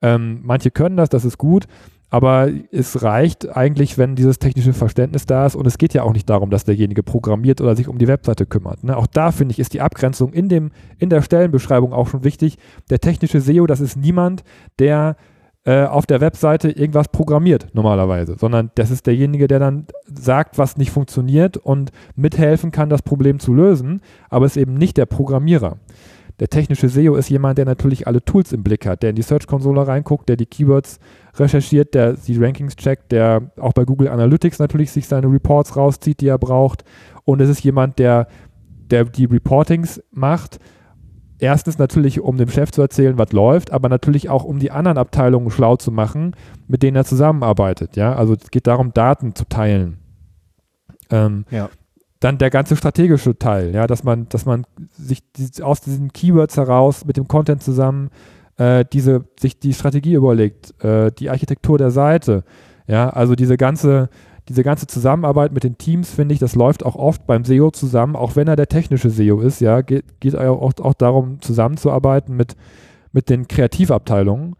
Ähm, 0.03 0.41
manche 0.43 0.71
können 0.71 0.97
das, 0.97 1.09
das 1.09 1.25
ist 1.25 1.39
gut. 1.39 1.67
Aber 2.09 2.49
es 2.71 3.03
reicht 3.03 3.57
eigentlich, 3.57 3.99
wenn 3.99 4.15
dieses 4.15 4.39
technische 4.39 4.73
Verständnis 4.73 5.27
da 5.27 5.45
ist. 5.45 5.57
Und 5.57 5.67
es 5.67 5.77
geht 5.77 5.93
ja 5.93 6.05
auch 6.05 6.13
nicht 6.13 6.31
darum, 6.31 6.51
dass 6.51 6.65
derjenige 6.65 7.03
programmiert 7.03 7.61
oder 7.61 7.75
sich 7.75 7.89
um 7.89 7.99
die 7.99 8.07
Webseite 8.07 8.47
kümmert. 8.47 8.85
Ne? 8.85 8.97
Auch 8.97 9.09
da 9.09 9.33
finde 9.33 9.53
ich, 9.53 9.59
ist 9.59 9.75
die 9.75 9.81
Abgrenzung 9.81 10.33
in, 10.33 10.49
dem, 10.49 10.71
in 10.99 11.11
der 11.11 11.23
Stellenbeschreibung 11.23 11.93
auch 11.93 12.09
schon 12.09 12.23
wichtig. 12.23 12.59
Der 12.91 13.01
technische 13.01 13.41
SEO, 13.41 13.67
das 13.67 13.81
ist 13.81 13.97
niemand, 13.97 14.45
der 14.79 15.17
äh, 15.67 15.85
auf 15.85 16.07
der 16.07 16.21
Webseite 16.21 16.71
irgendwas 16.71 17.09
programmiert 17.09 17.71
normalerweise, 17.73 18.37
sondern 18.39 18.71
das 18.77 18.93
ist 18.93 19.05
derjenige, 19.09 19.49
der 19.49 19.59
dann 19.59 19.87
sagt, 20.07 20.59
was 20.59 20.77
nicht 20.77 20.93
funktioniert 20.93 21.57
und 21.57 21.91
mithelfen 22.15 22.71
kann, 22.71 22.89
das 22.89 23.03
Problem 23.03 23.41
zu 23.41 23.53
lösen, 23.53 24.01
aber 24.31 24.47
ist 24.47 24.57
eben 24.57 24.75
nicht 24.75 24.97
der 24.97 25.07
Programmierer. 25.07 25.79
Der 26.39 26.49
technische 26.49 26.89
SEO 26.89 27.17
ist 27.17 27.31
jemand, 27.31 27.57
der 27.57 27.65
natürlich 27.65 28.07
alle 28.07 28.23
Tools 28.23 28.53
im 28.53 28.63
Blick 28.63 28.85
hat, 28.87 29.03
der 29.03 29.11
in 29.11 29.17
die 29.17 29.23
Search-Konsole 29.23 29.87
reinguckt, 29.87 30.29
der 30.29 30.37
die 30.37 30.45
Keywords 30.45 30.99
recherchiert, 31.35 31.95
der 31.95 32.13
die 32.13 32.37
Rankings 32.37 32.77
checkt, 32.77 33.11
der 33.13 33.51
auch 33.59 33.73
bei 33.73 33.85
Google 33.85 34.09
Analytics 34.09 34.59
natürlich 34.59 34.91
sich 34.91 35.09
seine 35.09 35.29
Reports 35.29 35.77
rauszieht, 35.77 36.21
die 36.21 36.29
er 36.29 36.39
braucht. 36.39 36.85
Und 37.25 37.41
es 37.41 37.49
ist 37.49 37.65
jemand, 37.65 37.99
der, 37.99 38.29
der 38.91 39.05
die 39.05 39.25
Reportings 39.25 40.03
macht. 40.11 40.59
Erstens 41.39 41.79
natürlich, 41.79 42.21
um 42.21 42.37
dem 42.37 42.49
Chef 42.49 42.71
zu 42.71 42.83
erzählen, 42.83 43.19
was 43.19 43.33
läuft, 43.33 43.71
aber 43.71 43.89
natürlich 43.89 44.29
auch, 44.29 44.45
um 44.45 44.59
die 44.59 44.71
anderen 44.71 44.99
Abteilungen 44.99 45.51
schlau 45.51 45.77
zu 45.77 45.91
machen, 45.91 46.35
mit 46.67 46.83
denen 46.83 46.97
er 46.97 47.05
zusammenarbeitet. 47.05 47.97
Ja, 47.97 48.15
also 48.15 48.35
es 48.35 48.51
geht 48.51 48.67
darum, 48.67 48.93
Daten 48.93 49.35
zu 49.35 49.47
teilen. 49.47 49.99
Ähm, 51.11 51.45
ja. 51.51 51.71
Dann 52.21 52.39
der 52.39 52.51
ganze 52.51 52.77
strategische 52.77 53.39
Teil, 53.39 53.75
ja, 53.75 53.87
dass 53.87 54.03
man, 54.03 54.29
dass 54.29 54.47
man 54.47 54.65
sich 54.91 55.23
aus 55.63 55.81
diesen 55.81 56.13
Keywords 56.13 56.57
heraus 56.57 57.05
mit 57.05 57.17
dem 57.17 57.29
Content 57.29 57.63
zusammen 57.63 58.11
äh, 58.57 58.85
diese, 58.91 59.25
sich 59.39 59.59
die 59.59 59.75
Strategie 59.75 60.15
überlegt, 60.15 60.83
äh, 60.83 61.13
die 61.13 61.31
Architektur 61.31 61.79
der 61.79 61.91
Seite, 61.91 62.45
ja, 62.87 63.11
also 63.11 63.35
diese 63.35 63.57
ganze, 63.57 64.09
diese 64.49 64.63
ganze 64.63 64.87
Zusammenarbeit 64.87 65.53
mit 65.53 65.65
den 65.65 65.77
Teams, 65.77 66.11
finde 66.11 66.33
ich, 66.33 66.39
das 66.39 66.55
läuft 66.55 66.85
auch 66.85 66.95
oft 66.95 67.27
beim 67.27 67.45
SEO 67.45 67.71
zusammen, 67.71 68.17
auch 68.17 68.37
wenn 68.37 68.49
er 68.49 68.57
der 68.57 68.69
technische 68.69 69.11
SEO 69.11 69.41
ist, 69.41 69.61
ja, 69.61 69.81
geht, 69.83 70.21
geht 70.21 70.37
auch, 70.37 70.73
auch 70.79 70.95
darum, 70.95 71.41
zusammenzuarbeiten 71.41 72.37
mit, 72.37 72.57
mit 73.13 73.29
den 73.29 73.49
Kreativabteilungen. 73.49 74.57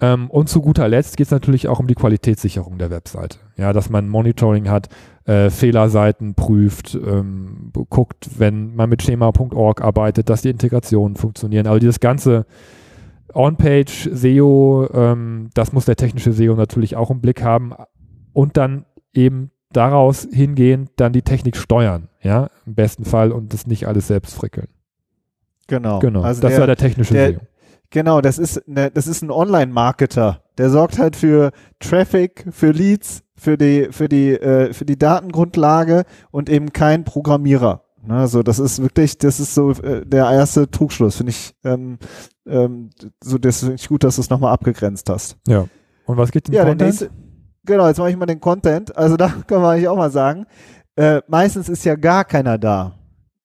Ähm, 0.00 0.28
und 0.28 0.48
zu 0.48 0.60
guter 0.60 0.88
Letzt 0.88 1.16
geht 1.16 1.26
es 1.26 1.30
natürlich 1.30 1.68
auch 1.68 1.78
um 1.78 1.86
die 1.86 1.94
Qualitätssicherung 1.94 2.78
der 2.78 2.90
Webseite. 2.90 3.38
Ja, 3.56 3.72
dass 3.72 3.88
man 3.88 4.08
Monitoring 4.08 4.68
hat, 4.68 4.88
äh, 5.24 5.50
Fehlerseiten 5.50 6.34
prüft, 6.34 6.94
ähm, 6.94 7.72
guckt, 7.90 8.30
wenn 8.38 8.74
man 8.74 8.88
mit 8.88 9.02
schema.org 9.02 9.80
arbeitet, 9.80 10.28
dass 10.28 10.42
die 10.42 10.50
Integrationen 10.50 11.16
funktionieren. 11.16 11.66
Also 11.66 11.78
dieses 11.78 12.00
ganze 12.00 12.46
On-Page 13.32 14.10
SEO, 14.12 14.88
ähm, 14.92 15.50
das 15.54 15.72
muss 15.72 15.84
der 15.84 15.96
technische 15.96 16.32
SEO 16.32 16.54
natürlich 16.54 16.96
auch 16.96 17.10
im 17.10 17.20
Blick 17.20 17.42
haben 17.42 17.72
und 18.32 18.56
dann 18.56 18.84
eben 19.12 19.50
daraus 19.72 20.28
hingehend 20.30 20.90
dann 20.96 21.12
die 21.12 21.22
Technik 21.22 21.56
steuern, 21.56 22.08
ja, 22.20 22.50
im 22.66 22.74
besten 22.74 23.04
Fall 23.04 23.32
und 23.32 23.52
das 23.52 23.66
nicht 23.66 23.86
alles 23.86 24.08
selbst 24.08 24.34
frickeln. 24.34 24.68
Genau. 25.66 26.00
Genau. 26.00 26.22
Also 26.22 26.42
das 26.42 26.52
der, 26.52 26.60
war 26.60 26.66
der 26.66 26.76
technische 26.76 27.14
der, 27.14 27.32
SEO. 27.32 27.40
Genau, 27.90 28.20
das 28.20 28.38
ist 28.38 28.66
ne, 28.66 28.90
das 28.90 29.06
ist 29.06 29.22
ein 29.22 29.30
Online-Marketer. 29.30 30.42
Der 30.58 30.70
sorgt 30.70 30.98
halt 30.98 31.16
für 31.16 31.52
Traffic, 31.78 32.46
für 32.50 32.72
Leads, 32.72 33.22
für 33.42 33.58
die 33.58 33.88
für 33.90 34.08
die 34.08 34.30
äh, 34.30 34.72
für 34.72 34.84
die 34.84 34.96
Datengrundlage 34.98 36.04
und 36.30 36.48
eben 36.48 36.72
kein 36.72 37.04
Programmierer. 37.04 37.82
Ne, 38.04 38.14
also 38.14 38.42
das 38.42 38.58
ist 38.58 38.80
wirklich, 38.80 39.18
das 39.18 39.40
ist 39.40 39.54
so 39.54 39.72
äh, 39.72 40.06
der 40.06 40.30
erste 40.30 40.70
Trugschluss, 40.70 41.16
finde 41.16 41.30
ich. 41.30 41.54
Ähm, 41.64 41.98
ähm, 42.46 42.90
so, 43.22 43.38
das 43.38 43.60
finde 43.60 43.74
ich 43.74 43.88
gut, 43.88 44.04
dass 44.04 44.16
du 44.16 44.22
es 44.22 44.30
nochmal 44.30 44.52
abgegrenzt 44.52 45.10
hast. 45.10 45.36
Ja. 45.46 45.66
Und 46.06 46.16
was 46.16 46.30
geht 46.30 46.48
im 46.48 46.54
ja, 46.54 46.64
Content? 46.64 46.82
Nächste, 46.82 47.10
genau, 47.64 47.88
jetzt 47.88 47.98
mache 47.98 48.10
ich 48.10 48.16
mal 48.16 48.26
den 48.26 48.40
Content. 48.40 48.96
Also 48.96 49.16
da 49.18 49.28
kann 49.46 49.60
man 49.60 49.72
eigentlich 49.72 49.88
auch 49.88 49.96
mal 49.96 50.10
sagen, 50.10 50.46
äh, 50.96 51.20
meistens 51.26 51.68
ist 51.68 51.84
ja 51.84 51.96
gar 51.96 52.24
keiner 52.24 52.58
da, 52.58 52.94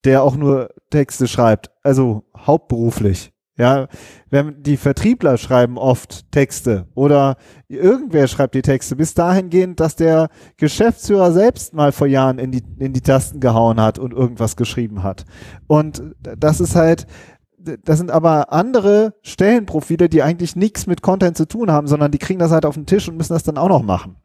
der 0.04 0.22
auch 0.22 0.36
nur 0.36 0.70
Texte 0.90 1.26
schreibt, 1.26 1.70
also 1.82 2.24
hauptberuflich. 2.36 3.32
Ja, 3.58 3.88
wenn 4.30 4.62
die 4.62 4.76
Vertriebler 4.76 5.36
schreiben 5.36 5.78
oft 5.78 6.30
Texte 6.30 6.86
oder 6.94 7.36
irgendwer 7.66 8.28
schreibt 8.28 8.54
die 8.54 8.62
Texte 8.62 8.94
bis 8.94 9.14
dahin 9.14 9.50
gehend, 9.50 9.80
dass 9.80 9.96
der 9.96 10.28
Geschäftsführer 10.58 11.32
selbst 11.32 11.74
mal 11.74 11.90
vor 11.90 12.06
Jahren 12.06 12.38
in 12.38 12.52
die, 12.52 12.62
in 12.78 12.92
die 12.92 13.00
Tasten 13.00 13.40
gehauen 13.40 13.80
hat 13.80 13.98
und 13.98 14.12
irgendwas 14.12 14.54
geschrieben 14.54 15.02
hat. 15.02 15.24
Und 15.66 16.02
das 16.20 16.60
ist 16.60 16.76
halt, 16.76 17.08
das 17.58 17.98
sind 17.98 18.12
aber 18.12 18.52
andere 18.52 19.14
Stellenprofile, 19.22 20.08
die 20.08 20.22
eigentlich 20.22 20.54
nichts 20.54 20.86
mit 20.86 21.02
Content 21.02 21.36
zu 21.36 21.48
tun 21.48 21.72
haben, 21.72 21.88
sondern 21.88 22.12
die 22.12 22.18
kriegen 22.18 22.38
das 22.38 22.52
halt 22.52 22.64
auf 22.64 22.74
den 22.74 22.86
Tisch 22.86 23.08
und 23.08 23.16
müssen 23.16 23.32
das 23.32 23.42
dann 23.42 23.58
auch 23.58 23.68
noch 23.68 23.82
machen. 23.82 24.16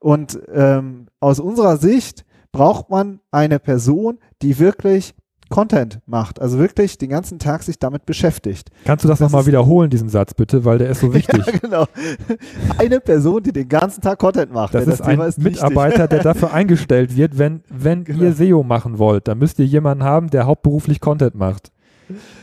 Und 0.00 0.40
ähm, 0.52 1.06
aus 1.20 1.38
unserer 1.38 1.76
Sicht 1.76 2.24
braucht 2.50 2.90
man 2.90 3.20
eine 3.30 3.60
Person, 3.60 4.18
die 4.42 4.58
wirklich 4.58 5.14
Content 5.48 6.00
macht, 6.06 6.40
also 6.40 6.58
wirklich 6.58 6.98
den 6.98 7.08
ganzen 7.08 7.38
Tag 7.38 7.62
sich 7.62 7.78
damit 7.78 8.04
beschäftigt. 8.04 8.70
Kannst 8.84 9.04
du 9.04 9.08
das, 9.08 9.20
das 9.20 9.30
nochmal 9.30 9.46
wiederholen, 9.46 9.90
diesen 9.90 10.08
Satz 10.08 10.34
bitte, 10.34 10.64
weil 10.64 10.78
der 10.78 10.90
ist 10.90 11.00
so 11.00 11.14
wichtig. 11.14 11.46
ja, 11.46 11.58
genau. 11.58 11.86
Eine 12.78 13.00
Person, 13.00 13.42
die 13.42 13.52
den 13.52 13.68
ganzen 13.68 14.00
Tag 14.00 14.18
Content 14.18 14.52
macht. 14.52 14.74
Das 14.74 14.86
ist 14.86 15.00
das 15.00 15.06
ein 15.06 15.20
ist 15.20 15.38
Mitarbeiter, 15.38 16.08
der 16.08 16.22
dafür 16.22 16.52
eingestellt 16.52 17.16
wird, 17.16 17.38
wenn, 17.38 17.62
wenn 17.68 18.04
genau. 18.04 18.24
ihr 18.24 18.32
SEO 18.32 18.62
machen 18.64 18.98
wollt, 18.98 19.28
dann 19.28 19.38
müsst 19.38 19.58
ihr 19.58 19.66
jemanden 19.66 20.02
haben, 20.02 20.30
der 20.30 20.46
hauptberuflich 20.46 21.00
Content 21.00 21.36
macht. 21.36 21.70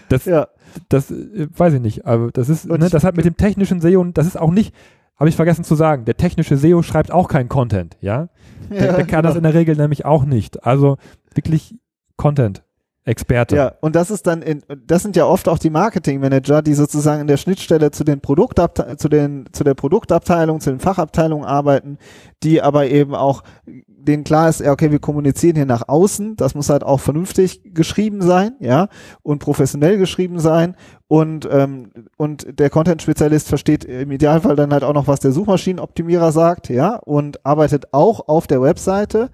Das, 0.09 0.25
ja. 0.25 0.47
das 0.89 1.11
äh, 1.11 1.47
weiß 1.55 1.73
ich 1.73 1.81
nicht, 1.81 2.05
aber 2.05 2.31
das 2.31 2.49
ist, 2.49 2.67
ne, 2.67 2.89
das 2.89 3.03
hat 3.03 3.15
mit 3.17 3.25
dem 3.25 3.37
technischen 3.37 3.81
SEO, 3.81 4.03
das 4.13 4.27
ist 4.27 4.39
auch 4.39 4.51
nicht, 4.51 4.73
habe 5.17 5.29
ich 5.29 5.35
vergessen 5.35 5.63
zu 5.63 5.75
sagen, 5.75 6.05
der 6.05 6.17
technische 6.17 6.57
SEO 6.57 6.83
schreibt 6.83 7.11
auch 7.11 7.27
keinen 7.27 7.49
Content, 7.49 7.97
ja? 8.01 8.29
Der, 8.69 8.77
ja, 8.77 8.93
der 8.93 9.05
kann 9.05 9.21
genau. 9.21 9.21
das 9.21 9.35
in 9.35 9.43
der 9.43 9.53
Regel 9.53 9.75
nämlich 9.75 10.05
auch 10.05 10.25
nicht. 10.25 10.65
Also 10.65 10.97
wirklich 11.33 11.75
Content. 12.17 12.63
Experte. 13.05 13.55
Ja, 13.57 13.73
und 13.81 13.97
das 13.97 14.11
ist 14.11 14.27
dann 14.27 14.41
in, 14.41 14.63
das 14.87 15.03
sind 15.03 15.17
ja 15.17 15.25
oft 15.25 15.49
auch 15.49 15.59
die 15.59 15.69
Marketingmanager, 15.69 16.61
die 16.61 16.73
sozusagen 16.73 17.21
in 17.21 17.27
der 17.27 17.35
Schnittstelle 17.35 17.91
zu 17.91 18.05
den 18.05 18.21
Produktabte 18.21 18.95
zu 18.97 19.09
den, 19.09 19.45
zu 19.51 19.65
der 19.65 19.73
Produktabteilung, 19.73 20.61
zu 20.61 20.69
den 20.69 20.79
Fachabteilungen 20.79 21.45
arbeiten, 21.45 21.97
die 22.43 22.61
aber 22.61 22.87
eben 22.87 23.13
auch, 23.13 23.43
denen 23.65 24.23
klar 24.23 24.47
ist, 24.47 24.61
okay, 24.61 24.91
wir 24.91 24.99
kommunizieren 24.99 25.57
hier 25.57 25.65
nach 25.65 25.87
außen, 25.87 26.37
das 26.37 26.55
muss 26.55 26.69
halt 26.69 26.83
auch 26.83 27.01
vernünftig 27.01 27.61
geschrieben 27.73 28.21
sein, 28.21 28.53
ja, 28.59 28.87
und 29.21 29.39
professionell 29.39 29.97
geschrieben 29.97 30.39
sein. 30.39 30.75
Und, 31.07 31.47
ähm, 31.51 31.91
und 32.17 32.57
der 32.59 32.69
Content-Spezialist 32.69 33.47
versteht 33.47 33.83
im 33.85 34.11
Idealfall 34.11 34.55
dann 34.55 34.71
halt 34.71 34.83
auch 34.83 34.93
noch, 34.93 35.07
was 35.07 35.19
der 35.19 35.31
Suchmaschinenoptimierer 35.31 36.31
sagt, 36.31 36.69
ja, 36.69 36.95
und 36.95 37.45
arbeitet 37.45 37.93
auch 37.93 38.27
auf 38.27 38.47
der 38.47 38.61
Webseite 38.61 39.29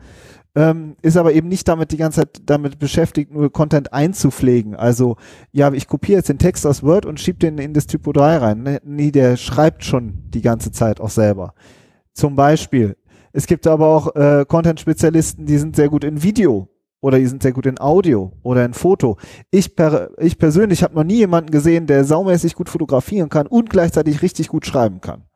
ähm, 0.59 0.97
ist 1.01 1.15
aber 1.15 1.33
eben 1.33 1.47
nicht 1.47 1.67
damit 1.69 1.93
die 1.93 1.97
ganze 1.97 2.21
Zeit 2.21 2.41
damit 2.45 2.79
beschäftigt, 2.79 3.31
nur 3.31 3.49
Content 3.49 3.93
einzupflegen. 3.93 4.75
Also, 4.75 5.15
ja, 5.53 5.71
ich 5.71 5.87
kopiere 5.87 6.17
jetzt 6.17 6.27
den 6.27 6.37
Text 6.37 6.67
aus 6.67 6.83
Word 6.83 7.05
und 7.05 7.17
schiebe 7.19 7.39
den 7.39 7.57
in 7.59 7.73
das 7.73 7.87
Typo 7.87 8.11
3 8.11 8.37
rein. 8.37 8.79
Nee, 8.83 9.11
der 9.11 9.37
schreibt 9.37 9.85
schon 9.85 10.23
die 10.29 10.41
ganze 10.41 10.73
Zeit 10.73 10.99
auch 10.99 11.09
selber. 11.09 11.53
Zum 12.13 12.35
Beispiel. 12.35 12.97
Es 13.31 13.47
gibt 13.47 13.67
aber 13.67 13.87
auch 13.87 14.15
äh, 14.15 14.43
Content-Spezialisten, 14.45 15.45
die 15.45 15.57
sind 15.57 15.77
sehr 15.77 15.87
gut 15.87 16.03
in 16.03 16.23
Video 16.23 16.67
oder 16.99 17.19
die 17.19 17.27
sind 17.27 17.41
sehr 17.41 17.53
gut 17.53 17.65
in 17.65 17.79
Audio 17.79 18.33
oder 18.43 18.65
in 18.65 18.73
Foto. 18.73 19.17
Ich, 19.51 19.77
per, 19.77 20.09
ich 20.17 20.37
persönlich 20.37 20.83
habe 20.83 20.95
noch 20.95 21.05
nie 21.05 21.17
jemanden 21.17 21.51
gesehen, 21.51 21.87
der 21.87 22.03
saumäßig 22.03 22.55
gut 22.55 22.67
fotografieren 22.67 23.29
kann 23.29 23.47
und 23.47 23.69
gleichzeitig 23.69 24.21
richtig 24.21 24.49
gut 24.49 24.65
schreiben 24.65 24.99
kann. 24.99 25.28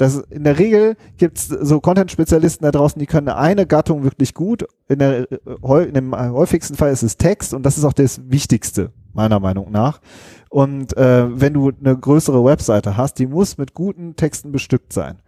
Das, 0.00 0.16
in 0.30 0.44
der 0.44 0.58
Regel 0.58 0.96
gibt's 1.18 1.48
so 1.48 1.78
Content-Spezialisten 1.78 2.64
da 2.64 2.70
draußen, 2.70 2.98
die 2.98 3.04
können 3.04 3.28
eine 3.28 3.66
Gattung 3.66 4.02
wirklich 4.02 4.32
gut. 4.32 4.64
In, 4.88 4.98
der, 4.98 5.30
in 5.30 5.92
dem 5.92 6.16
häufigsten 6.16 6.74
Fall 6.74 6.90
ist 6.90 7.02
es 7.02 7.18
Text 7.18 7.52
und 7.52 7.66
das 7.66 7.76
ist 7.76 7.84
auch 7.84 7.92
das 7.92 8.18
Wichtigste, 8.24 8.92
meiner 9.12 9.40
Meinung 9.40 9.70
nach. 9.70 10.00
Und 10.48 10.96
äh, 10.96 11.38
wenn 11.38 11.52
du 11.52 11.70
eine 11.78 11.98
größere 11.98 12.42
Webseite 12.42 12.96
hast, 12.96 13.18
die 13.18 13.26
muss 13.26 13.58
mit 13.58 13.74
guten 13.74 14.16
Texten 14.16 14.52
bestückt 14.52 14.94
sein. 14.94 15.20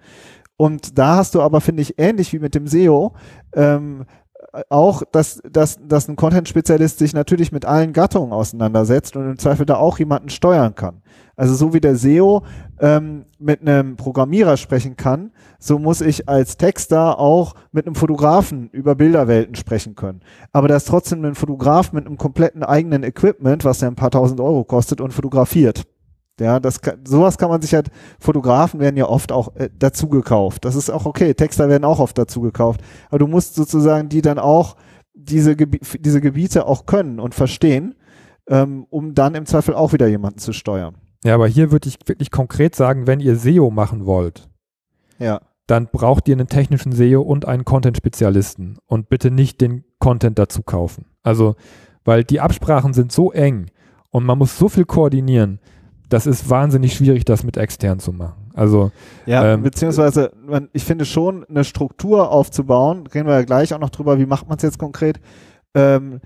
Und 0.56 0.98
da 0.98 1.16
hast 1.16 1.34
du 1.34 1.42
aber, 1.42 1.60
finde 1.60 1.82
ich, 1.82 1.98
ähnlich 1.98 2.32
wie 2.32 2.38
mit 2.38 2.54
dem 2.54 2.66
SEO, 2.66 3.12
ähm, 3.54 4.06
auch, 4.70 5.02
dass, 5.12 5.42
dass, 5.50 5.78
dass 5.86 6.08
ein 6.08 6.16
Content-Spezialist 6.16 6.98
sich 6.98 7.12
natürlich 7.12 7.52
mit 7.52 7.66
allen 7.66 7.92
Gattungen 7.92 8.32
auseinandersetzt 8.32 9.16
und 9.16 9.32
im 9.32 9.38
Zweifel 9.38 9.66
da 9.66 9.76
auch 9.76 9.98
jemanden 9.98 10.30
steuern 10.30 10.74
kann. 10.74 11.02
Also 11.42 11.56
so 11.56 11.74
wie 11.74 11.80
der 11.80 11.96
SEO 11.96 12.44
ähm, 12.78 13.24
mit 13.40 13.62
einem 13.62 13.96
Programmierer 13.96 14.56
sprechen 14.56 14.96
kann, 14.96 15.32
so 15.58 15.80
muss 15.80 16.00
ich 16.00 16.28
als 16.28 16.56
Texter 16.56 17.18
auch 17.18 17.54
mit 17.72 17.84
einem 17.84 17.96
Fotografen 17.96 18.70
über 18.70 18.94
Bilderwelten 18.94 19.56
sprechen 19.56 19.96
können. 19.96 20.20
Aber 20.52 20.68
da 20.68 20.76
ist 20.76 20.86
trotzdem 20.86 21.24
ein 21.24 21.34
Fotograf 21.34 21.92
mit 21.92 22.06
einem 22.06 22.16
kompletten 22.16 22.62
eigenen 22.62 23.02
Equipment, 23.02 23.64
was 23.64 23.80
ja 23.80 23.88
ein 23.88 23.96
paar 23.96 24.12
tausend 24.12 24.38
Euro 24.38 24.62
kostet 24.62 25.00
und 25.00 25.12
fotografiert. 25.12 25.82
Ja, 26.38 26.60
das 26.60 26.80
kann, 26.80 27.04
sowas 27.04 27.38
kann 27.38 27.50
man 27.50 27.60
sich 27.60 27.74
halt, 27.74 27.90
Fotografen 28.20 28.78
werden 28.78 28.96
ja 28.96 29.08
oft 29.08 29.32
auch 29.32 29.56
äh, 29.56 29.68
dazu 29.76 30.08
gekauft. 30.08 30.64
Das 30.64 30.76
ist 30.76 30.90
auch 30.90 31.06
okay. 31.06 31.34
Texter 31.34 31.68
werden 31.68 31.84
auch 31.84 31.98
oft 31.98 32.16
dazu 32.16 32.40
gekauft. 32.40 32.82
Aber 33.08 33.18
du 33.18 33.26
musst 33.26 33.56
sozusagen 33.56 34.08
die 34.08 34.22
dann 34.22 34.38
auch 34.38 34.76
diese, 35.12 35.56
Gebi 35.56 35.80
diese 35.98 36.20
Gebiete 36.20 36.68
auch 36.68 36.86
können 36.86 37.18
und 37.18 37.34
verstehen, 37.34 37.96
ähm, 38.46 38.86
um 38.90 39.14
dann 39.14 39.34
im 39.34 39.44
Zweifel 39.44 39.74
auch 39.74 39.92
wieder 39.92 40.06
jemanden 40.06 40.38
zu 40.38 40.52
steuern. 40.52 41.01
Ja, 41.24 41.34
aber 41.34 41.46
hier 41.46 41.70
würde 41.70 41.88
ich 41.88 41.98
wirklich 42.06 42.30
konkret 42.30 42.74
sagen, 42.74 43.06
wenn 43.06 43.20
ihr 43.20 43.36
SEO 43.36 43.70
machen 43.70 44.06
wollt, 44.06 44.48
ja. 45.18 45.40
dann 45.66 45.86
braucht 45.86 46.28
ihr 46.28 46.34
einen 46.34 46.48
technischen 46.48 46.92
SEO 46.92 47.22
und 47.22 47.46
einen 47.46 47.64
Content-Spezialisten 47.64 48.78
und 48.86 49.08
bitte 49.08 49.30
nicht 49.30 49.60
den 49.60 49.84
Content 49.98 50.38
dazu 50.38 50.62
kaufen. 50.62 51.06
Also, 51.22 51.54
weil 52.04 52.24
die 52.24 52.40
Absprachen 52.40 52.92
sind 52.92 53.12
so 53.12 53.30
eng 53.30 53.66
und 54.10 54.24
man 54.24 54.38
muss 54.38 54.58
so 54.58 54.68
viel 54.68 54.84
koordinieren, 54.84 55.60
das 56.12 56.26
ist 56.26 56.50
wahnsinnig 56.50 56.94
schwierig, 56.94 57.24
das 57.24 57.42
mit 57.42 57.56
extern 57.56 57.98
zu 57.98 58.12
machen. 58.12 58.50
Also 58.54 58.90
ja, 59.24 59.54
ähm, 59.54 59.62
beziehungsweise 59.62 60.30
man, 60.46 60.68
ich 60.74 60.84
finde 60.84 61.06
schon 61.06 61.44
eine 61.44 61.64
Struktur 61.64 62.30
aufzubauen, 62.30 63.06
reden 63.06 63.26
wir 63.26 63.34
ja 63.34 63.44
gleich 63.44 63.72
auch 63.72 63.78
noch 63.78 63.88
drüber, 63.88 64.18
wie 64.18 64.26
macht 64.26 64.46
man 64.46 64.58
es 64.58 64.62
jetzt 64.62 64.78
konkret, 64.78 65.20
ähm, 65.74 66.20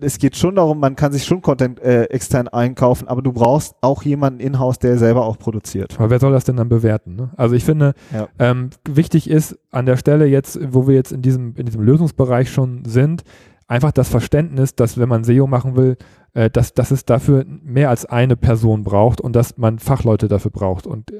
es 0.00 0.18
geht 0.18 0.36
schon 0.36 0.54
darum, 0.54 0.78
man 0.78 0.94
kann 0.94 1.12
sich 1.12 1.24
schon 1.24 1.42
Content 1.42 1.80
äh, 1.80 2.04
extern 2.04 2.46
einkaufen, 2.48 3.08
aber 3.08 3.20
du 3.20 3.32
brauchst 3.32 3.74
auch 3.80 4.02
jemanden 4.04 4.40
in-house, 4.40 4.78
der 4.78 4.96
selber 4.96 5.24
auch 5.24 5.38
produziert. 5.38 5.98
Aber 5.98 6.10
wer 6.10 6.20
soll 6.20 6.32
das 6.32 6.44
denn 6.44 6.56
dann 6.56 6.68
bewerten? 6.68 7.16
Ne? 7.16 7.30
Also 7.36 7.56
ich 7.56 7.64
finde, 7.64 7.94
ja. 8.12 8.28
ähm, 8.38 8.70
wichtig 8.88 9.28
ist 9.28 9.58
an 9.70 9.86
der 9.86 9.96
Stelle 9.96 10.26
jetzt, 10.26 10.58
wo 10.72 10.86
wir 10.86 10.94
jetzt 10.94 11.10
in 11.10 11.22
diesem, 11.22 11.54
in 11.56 11.66
diesem 11.66 11.82
Lösungsbereich 11.82 12.50
schon 12.52 12.84
sind, 12.84 13.24
einfach 13.66 13.90
das 13.90 14.08
Verständnis, 14.08 14.76
dass 14.76 14.98
wenn 14.98 15.08
man 15.08 15.24
SEO 15.24 15.46
machen 15.46 15.76
will, 15.76 15.96
äh, 16.34 16.50
dass, 16.50 16.74
dass 16.74 16.90
es 16.90 17.04
dafür 17.04 17.44
mehr 17.46 17.90
als 17.90 18.06
eine 18.06 18.36
Person 18.36 18.84
braucht 18.84 19.20
und 19.20 19.36
dass 19.36 19.58
man 19.58 19.78
Fachleute 19.78 20.28
dafür 20.28 20.50
braucht 20.50 20.86
und, 20.86 21.12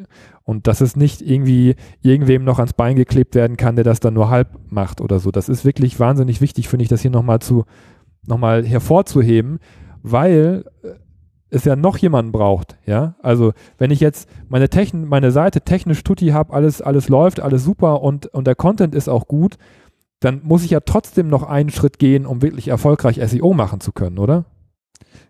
und 0.42 0.66
dass 0.66 0.80
es 0.80 0.96
nicht 0.96 1.20
irgendwie 1.20 1.76
irgendwem 2.00 2.44
noch 2.44 2.58
ans 2.58 2.72
Bein 2.72 2.96
geklebt 2.96 3.34
werden 3.34 3.56
kann, 3.56 3.76
der 3.76 3.84
das 3.84 4.00
dann 4.00 4.14
nur 4.14 4.30
halb 4.30 4.58
macht 4.70 5.00
oder 5.00 5.18
so. 5.18 5.30
Das 5.30 5.48
ist 5.48 5.64
wirklich 5.64 6.00
wahnsinnig 6.00 6.40
wichtig, 6.40 6.68
finde 6.68 6.84
ich, 6.84 6.88
das 6.88 7.02
hier 7.02 7.10
nochmal 7.10 7.40
zu, 7.40 7.64
nochmal 8.26 8.64
hervorzuheben, 8.64 9.58
weil 10.02 10.64
äh, 10.82 10.94
es 11.50 11.66
ja 11.66 11.76
noch 11.76 11.98
jemanden 11.98 12.32
braucht, 12.32 12.78
ja. 12.86 13.16
Also 13.20 13.52
wenn 13.76 13.90
ich 13.90 14.00
jetzt 14.00 14.26
meine 14.48 14.70
Techn 14.70 15.04
meine 15.04 15.30
Seite 15.30 15.60
technisch 15.60 16.02
tutti 16.02 16.28
habe, 16.28 16.54
alles, 16.54 16.80
alles 16.80 17.10
läuft, 17.10 17.40
alles 17.40 17.62
super 17.62 18.00
und, 18.00 18.26
und 18.28 18.46
der 18.46 18.54
Content 18.54 18.94
ist 18.94 19.10
auch 19.10 19.28
gut, 19.28 19.58
dann 20.20 20.40
muss 20.44 20.64
ich 20.64 20.70
ja 20.70 20.80
trotzdem 20.80 21.28
noch 21.28 21.42
einen 21.42 21.68
Schritt 21.68 21.98
gehen, 21.98 22.24
um 22.24 22.40
wirklich 22.40 22.68
erfolgreich 22.68 23.20
SEO 23.22 23.52
machen 23.52 23.80
zu 23.80 23.92
können, 23.92 24.18
oder? 24.18 24.46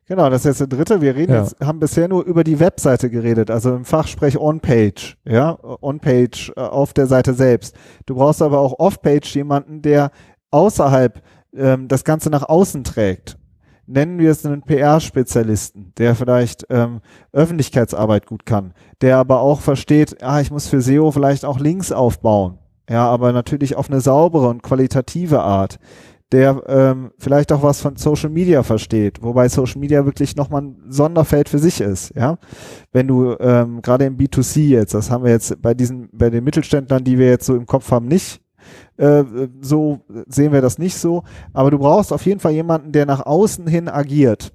Genau, 0.09 0.29
das 0.31 0.45
ist 0.45 0.59
jetzt 0.59 0.61
der 0.61 0.79
dritte. 0.79 1.01
Wir 1.01 1.15
reden 1.15 1.33
ja. 1.33 1.43
jetzt, 1.43 1.61
haben 1.61 1.79
bisher 1.79 2.09
nur 2.09 2.25
über 2.25 2.43
die 2.43 2.59
Webseite 2.59 3.09
geredet, 3.09 3.51
also 3.51 3.75
im 3.75 3.85
Fachsprech 3.85 4.37
On-Page, 4.37 5.17
ja, 5.25 5.57
On-Page 5.81 6.53
äh, 6.57 6.61
auf 6.61 6.93
der 6.93 7.07
Seite 7.07 7.35
selbst. 7.35 7.77
Du 8.07 8.17
brauchst 8.17 8.43
aber 8.43 8.59
auch 8.59 8.79
Off-Page 8.79 9.35
jemanden, 9.37 9.81
der 9.81 10.11
außerhalb 10.51 11.23
ähm, 11.55 11.89
das 11.89 12.05
Ganze 12.05 12.31
nach 12.31 12.49
außen 12.49 12.83
trägt. 12.85 13.39
Nennen 13.87 14.19
wir 14.19 14.31
es 14.31 14.45
einen 14.47 14.63
PR-Spezialisten, 14.63 15.93
der 15.99 16.15
vielleicht 16.15 16.67
ähm, 16.71 17.01
Öffentlichkeitsarbeit 17.33 18.27
gut 18.27 18.47
kann, 18.47 18.75
der 19.01 19.19
aber 19.19 19.41
auch 19.41 19.61
versteht, 19.61 20.23
ah, 20.23 20.41
ich 20.41 20.51
muss 20.51 20.69
für 20.69 20.81
SEO 20.81 21.11
vielleicht 21.11 21.45
auch 21.45 21.59
Links 21.59 21.93
aufbauen. 21.93 22.59
Ja, 22.89 23.09
aber 23.09 23.33
natürlich 23.33 23.77
auf 23.77 23.91
eine 23.91 24.01
saubere 24.01 24.49
und 24.49 24.63
qualitative 24.63 25.41
Art 25.41 25.79
der 26.33 26.63
ähm, 26.67 27.13
vielleicht 27.19 27.53
auch 27.53 27.63
was 27.63 27.81
von 27.81 27.97
Social 27.97 28.31
Media 28.31 28.63
versteht, 28.63 29.23
wobei 29.23 29.49
Social 29.49 29.79
Media 29.79 30.05
wirklich 30.07 30.35
nochmal 30.35 30.63
ein 30.63 30.83
Sonderfeld 30.89 31.49
für 31.49 31.59
sich 31.59 31.81
ist, 31.81 32.15
ja. 32.17 32.39
Wenn 32.91 33.07
du 33.07 33.37
ähm, 33.39 33.83
gerade 33.83 34.07
im 34.07 34.17
B2C 34.17 34.69
jetzt, 34.69 34.95
das 34.95 35.11
haben 35.11 35.25
wir 35.25 35.31
jetzt 35.31 35.61
bei 35.61 35.75
diesen, 35.75 36.09
bei 36.13 36.31
den 36.31 36.43
Mittelständlern, 36.43 37.05
die 37.05 37.19
wir 37.19 37.29
jetzt 37.29 37.47
so 37.47 37.55
im 37.55 37.67
Kopf 37.67 37.91
haben, 37.91 38.07
nicht, 38.07 38.41
äh, 38.97 39.25
so 39.61 40.01
sehen 40.27 40.53
wir 40.53 40.63
das 40.63 40.79
nicht 40.79 40.97
so, 40.97 41.23
aber 41.53 41.71
du 41.71 41.79
brauchst 41.79 42.13
auf 42.13 42.25
jeden 42.25 42.41
Fall 42.41 42.53
jemanden, 42.53 42.93
der 42.93 43.05
nach 43.05 43.25
außen 43.27 43.67
hin 43.67 43.89
agiert. 43.89 44.53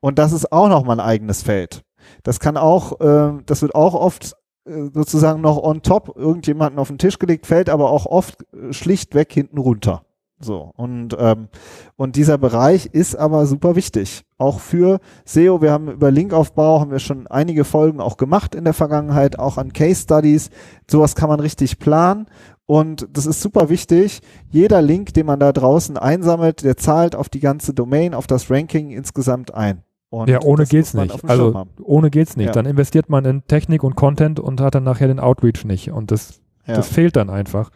Und 0.00 0.18
das 0.18 0.32
ist 0.32 0.50
auch 0.50 0.68
nochmal 0.68 0.98
ein 0.98 1.06
eigenes 1.06 1.42
Feld. 1.42 1.82
Das 2.24 2.40
kann 2.40 2.56
auch, 2.56 3.00
äh, 3.00 3.40
das 3.46 3.62
wird 3.62 3.76
auch 3.76 3.94
oft 3.94 4.34
äh, 4.64 4.88
sozusagen 4.92 5.40
noch 5.40 5.62
on 5.62 5.82
top 5.82 6.16
irgendjemanden 6.16 6.80
auf 6.80 6.88
den 6.88 6.98
Tisch 6.98 7.20
gelegt, 7.20 7.46
fällt 7.46 7.68
aber 7.70 7.90
auch 7.90 8.06
oft 8.06 8.44
schlichtweg 8.72 9.32
hinten 9.32 9.58
runter. 9.58 10.02
So, 10.44 10.72
und, 10.76 11.16
ähm, 11.18 11.48
und 11.96 12.16
dieser 12.16 12.36
Bereich 12.38 12.86
ist 12.86 13.16
aber 13.16 13.46
super 13.46 13.76
wichtig. 13.76 14.24
Auch 14.38 14.58
für 14.60 14.98
SEO. 15.24 15.62
Wir 15.62 15.70
haben 15.70 15.88
über 15.88 16.10
Linkaufbau, 16.10 16.80
haben 16.80 16.90
wir 16.90 16.98
schon 16.98 17.26
einige 17.28 17.64
Folgen 17.64 18.00
auch 18.00 18.16
gemacht 18.16 18.54
in 18.54 18.64
der 18.64 18.74
Vergangenheit, 18.74 19.38
auch 19.38 19.56
an 19.56 19.72
Case 19.72 20.02
Studies. 20.02 20.50
Sowas 20.90 21.14
kann 21.14 21.28
man 21.28 21.40
richtig 21.40 21.78
planen. 21.78 22.26
Und 22.66 23.08
das 23.12 23.26
ist 23.26 23.40
super 23.40 23.68
wichtig. 23.68 24.20
Jeder 24.50 24.82
Link, 24.82 25.14
den 25.14 25.26
man 25.26 25.38
da 25.38 25.52
draußen 25.52 25.96
einsammelt, 25.96 26.64
der 26.64 26.76
zahlt 26.76 27.14
auf 27.14 27.28
die 27.28 27.40
ganze 27.40 27.74
Domain, 27.74 28.14
auf 28.14 28.26
das 28.26 28.50
Ranking 28.50 28.90
insgesamt 28.90 29.54
ein. 29.54 29.82
Und 30.10 30.28
ja, 30.28 30.42
ohne 30.42 30.66
geht's 30.66 30.92
nicht. 30.92 31.24
Also 31.24 31.66
ohne 31.82 32.10
geht's 32.10 32.36
nicht. 32.36 32.46
Ja. 32.46 32.52
Dann 32.52 32.66
investiert 32.66 33.08
man 33.08 33.24
in 33.24 33.46
Technik 33.46 33.82
und 33.82 33.94
Content 33.94 34.40
und 34.40 34.60
hat 34.60 34.74
dann 34.74 34.84
nachher 34.84 35.08
den 35.08 35.18
Outreach 35.18 35.64
nicht. 35.64 35.90
Und 35.90 36.10
das, 36.10 36.40
ja. 36.66 36.74
das 36.74 36.88
fehlt 36.88 37.16
dann 37.16 37.30
einfach. 37.30 37.70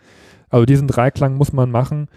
Also 0.51 0.67
diesen 0.67 0.87
Dreiklang 0.87 1.37
muss 1.37 1.53
man 1.53 1.71
machen. 1.71 2.09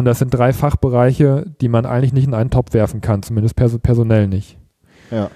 Und 0.00 0.06
das 0.06 0.18
sind 0.18 0.32
drei 0.32 0.54
Fachbereiche, 0.54 1.44
die 1.60 1.68
man 1.68 1.84
eigentlich 1.84 2.14
nicht 2.14 2.26
in 2.26 2.32
einen 2.32 2.48
Topf 2.48 2.72
werfen 2.72 3.02
kann, 3.02 3.22
zumindest 3.22 3.54
pers 3.54 3.78
personell 3.82 4.28
nicht. 4.28 4.56
Ja. 5.10 5.28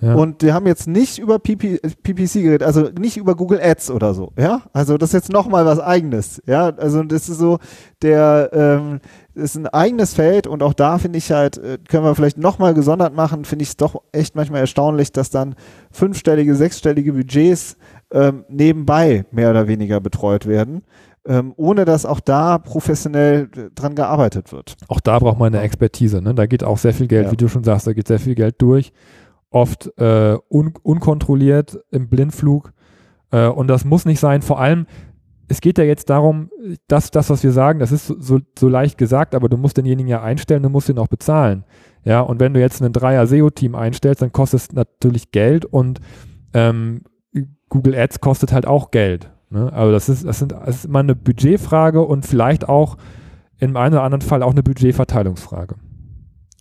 ja. 0.00 0.14
Und 0.16 0.42
wir 0.42 0.54
haben 0.54 0.66
jetzt 0.66 0.88
nicht 0.88 1.20
über 1.20 1.38
PP, 1.38 1.78
PPC 2.02 2.42
geredet, 2.42 2.64
also 2.64 2.88
nicht 2.98 3.16
über 3.16 3.36
Google 3.36 3.60
Ads 3.62 3.92
oder 3.92 4.14
so, 4.14 4.32
ja. 4.36 4.62
Also 4.72 4.98
das 4.98 5.10
ist 5.10 5.12
jetzt 5.12 5.32
nochmal 5.32 5.64
was 5.66 5.78
eigenes, 5.78 6.42
ja. 6.46 6.72
Also 6.78 7.04
das 7.04 7.28
ist 7.28 7.38
so, 7.38 7.60
der 8.02 8.50
ähm, 8.52 8.98
ist 9.36 9.54
ein 9.54 9.68
eigenes 9.68 10.14
Feld 10.14 10.48
und 10.48 10.64
auch 10.64 10.74
da 10.74 10.98
finde 10.98 11.18
ich 11.18 11.30
halt, 11.30 11.56
äh, 11.56 11.78
können 11.88 12.02
wir 12.02 12.16
vielleicht 12.16 12.38
nochmal 12.38 12.74
gesondert 12.74 13.14
machen, 13.14 13.44
finde 13.44 13.62
ich 13.62 13.68
es 13.68 13.76
doch 13.76 14.02
echt 14.10 14.34
manchmal 14.34 14.62
erstaunlich, 14.62 15.12
dass 15.12 15.30
dann 15.30 15.54
fünfstellige, 15.92 16.56
sechsstellige 16.56 17.12
Budgets 17.12 17.76
ähm, 18.10 18.44
nebenbei 18.48 19.26
mehr 19.30 19.50
oder 19.50 19.68
weniger 19.68 20.00
betreut 20.00 20.46
werden 20.46 20.82
ähm, 21.28 21.52
ohne 21.56 21.84
dass 21.84 22.06
auch 22.06 22.20
da 22.20 22.56
professionell 22.56 23.50
äh, 23.54 23.70
dran 23.74 23.94
gearbeitet 23.94 24.50
wird. 24.50 24.76
Auch 24.88 25.00
da 25.00 25.18
braucht 25.18 25.38
man 25.38 25.54
eine 25.54 25.62
Expertise. 25.62 26.22
Ne? 26.22 26.34
Da 26.34 26.46
geht 26.46 26.64
auch 26.64 26.78
sehr 26.78 26.94
viel 26.94 27.06
Geld, 27.06 27.26
ja. 27.26 27.32
wie 27.32 27.36
du 27.36 27.48
schon 27.48 27.64
sagst, 27.64 27.86
da 27.86 27.92
geht 27.92 28.08
sehr 28.08 28.18
viel 28.18 28.34
Geld 28.34 28.56
durch. 28.62 28.92
Oft 29.50 29.92
äh, 29.98 30.38
un 30.48 30.72
unkontrolliert 30.82 31.78
im 31.90 32.08
Blindflug. 32.08 32.72
Äh, 33.30 33.46
und 33.48 33.68
das 33.68 33.84
muss 33.84 34.06
nicht 34.06 34.20
sein. 34.20 34.40
Vor 34.40 34.58
allem, 34.58 34.86
es 35.48 35.60
geht 35.60 35.76
ja 35.76 35.84
jetzt 35.84 36.08
darum, 36.08 36.50
dass 36.88 37.10
das, 37.10 37.28
was 37.28 37.42
wir 37.42 37.52
sagen, 37.52 37.78
das 37.78 37.92
ist 37.92 38.06
so, 38.06 38.40
so 38.58 38.68
leicht 38.68 38.96
gesagt, 38.96 39.34
aber 39.34 39.50
du 39.50 39.58
musst 39.58 39.76
denjenigen 39.76 40.08
ja 40.08 40.22
einstellen, 40.22 40.62
du 40.62 40.70
musst 40.70 40.88
ihn 40.88 40.98
auch 40.98 41.08
bezahlen. 41.08 41.64
Ja, 42.04 42.20
und 42.22 42.40
wenn 42.40 42.54
du 42.54 42.60
jetzt 42.60 42.82
ein 42.82 42.92
Dreier-SEO-Team 42.92 43.74
einstellst, 43.74 44.22
dann 44.22 44.32
kostet 44.32 44.60
es 44.60 44.72
natürlich 44.72 45.30
Geld 45.30 45.66
und 45.66 46.00
ähm, 46.54 47.02
Google 47.68 47.94
Ads 47.94 48.20
kostet 48.20 48.52
halt 48.52 48.66
auch 48.66 48.90
Geld. 48.90 49.30
Ne? 49.50 49.72
Also 49.72 49.92
das 49.92 50.08
ist, 50.08 50.26
das, 50.26 50.38
sind, 50.38 50.52
das 50.52 50.76
ist 50.76 50.84
immer 50.86 51.00
eine 51.00 51.14
Budgetfrage 51.14 52.02
und 52.02 52.26
vielleicht 52.26 52.68
auch 52.68 52.96
im 53.58 53.76
einen 53.76 53.94
oder 53.94 54.02
anderen 54.02 54.22
Fall 54.22 54.42
auch 54.42 54.52
eine 54.52 54.62
Budgetverteilungsfrage. 54.62 55.76